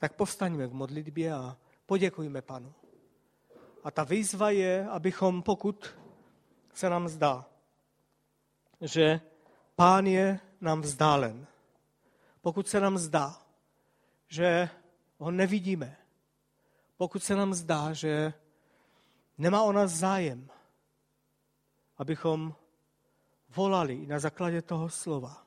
[0.00, 2.72] Tak povstaňme v modlitbě a poděkujme panu.
[3.84, 5.94] A ta výzva je, abychom, pokud
[6.74, 7.44] se nám zdá,
[8.80, 9.20] že
[9.76, 11.46] pán je nám vzdálen,
[12.40, 13.42] pokud se nám zdá,
[14.28, 14.68] že
[15.18, 15.96] ho nevidíme,
[16.96, 18.32] pokud se nám zdá, že
[19.38, 20.48] nemá o nás zájem,
[21.98, 22.54] abychom
[23.48, 25.46] volali na základě toho slova.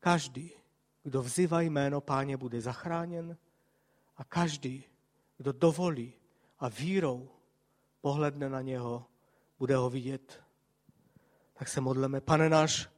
[0.00, 0.50] Každý,
[1.02, 3.36] kdo vzývá jméno páně, bude zachráněn
[4.16, 4.84] a každý,
[5.36, 6.12] kdo dovolí
[6.58, 7.28] a vírou
[8.00, 9.06] pohledne na něho,
[9.58, 10.42] bude ho vidět.
[11.52, 12.20] Tak se modleme.
[12.20, 12.88] Pane náš,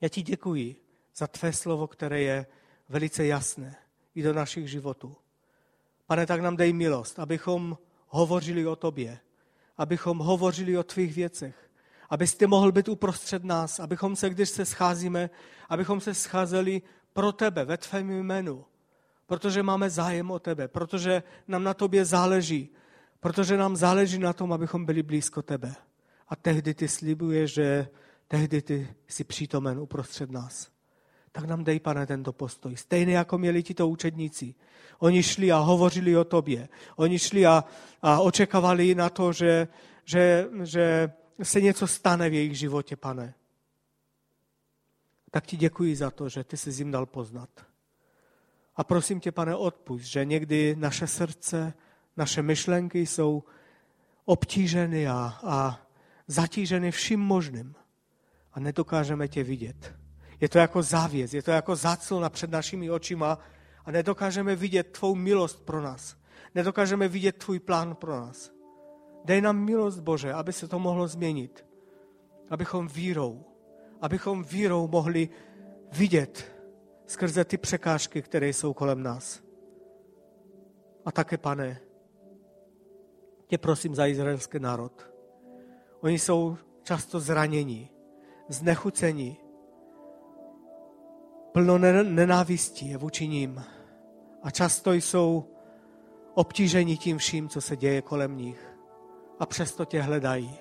[0.00, 0.76] já ti děkuji
[1.16, 2.46] za tvé slovo, které je
[2.88, 3.76] velice jasné
[4.14, 5.16] i do našich životů.
[6.06, 9.20] Pane, tak nám dej milost, abychom hovořili o tobě,
[9.76, 11.70] abychom hovořili o tvých věcech,
[12.10, 15.30] abys ty mohl být uprostřed nás, abychom se, když se scházíme,
[15.68, 16.82] abychom se scházeli
[17.12, 18.64] pro tebe, ve tvém jménu,
[19.32, 22.68] protože máme zájem o tebe, protože nám na tobě záleží,
[23.20, 25.74] protože nám záleží na tom, abychom byli blízko tebe.
[26.28, 27.88] A tehdy ty slibuješ, že
[28.28, 30.68] tehdy ty jsi přítomen uprostřed nás.
[31.32, 32.76] Tak nám dej, pane, tento postoj.
[32.76, 34.54] Stejně jako měli tito učedníci.
[34.98, 36.68] Oni šli a hovořili o tobě.
[36.96, 37.64] Oni šli a,
[38.02, 39.68] a očekávali na to, že,
[40.04, 41.12] že, že
[41.42, 43.34] se něco stane v jejich životě, pane.
[45.30, 47.71] Tak ti děkuji za to, že ty jsi jim dal poznat.
[48.76, 51.74] A prosím tě, pane, odpust, že někdy naše srdce,
[52.16, 53.42] naše myšlenky jsou
[54.24, 55.80] obtíženy a, a
[56.26, 57.74] zatíženy vším možným.
[58.52, 59.94] A nedokážeme tě vidět.
[60.40, 63.38] Je to jako závěs, je to jako záclona před našimi očima
[63.84, 66.16] a nedokážeme vidět tvou milost pro nás.
[66.54, 68.52] Nedokážeme vidět tvůj plán pro nás.
[69.24, 71.66] Dej nám milost, Bože, aby se to mohlo změnit.
[72.50, 73.44] Abychom vírou,
[74.00, 75.28] abychom vírou mohli
[75.92, 76.51] vidět
[77.06, 79.42] skrze ty překážky, které jsou kolem nás.
[81.04, 81.80] A také, pane,
[83.46, 85.10] tě prosím za izraelský národ.
[86.00, 87.90] Oni jsou často zranění,
[88.48, 89.36] znechucení,
[91.52, 93.64] plno nenávistí je vůči ním.
[94.42, 95.44] A často jsou
[96.34, 98.78] obtíženi tím vším, co se děje kolem nich.
[99.38, 100.58] A přesto tě hledají.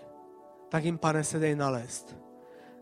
[0.69, 2.17] Tak jim, pane, se dej nalézt.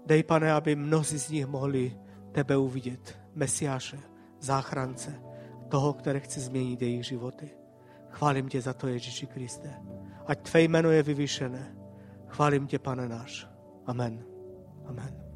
[0.05, 1.97] Dej, pane, aby mnozí z nich mohli
[2.31, 3.18] tebe uvidět.
[3.35, 3.99] Mesiáše,
[4.39, 5.21] záchrance,
[5.69, 7.49] toho, který chce změnit jejich životy.
[8.09, 9.73] Chválím tě za to, Ježíši Kriste.
[10.27, 11.75] Ať tvé jméno je vyvýšené.
[12.27, 13.47] Chválím tě, pane náš.
[13.85, 14.23] Amen.
[14.85, 15.28] Amen.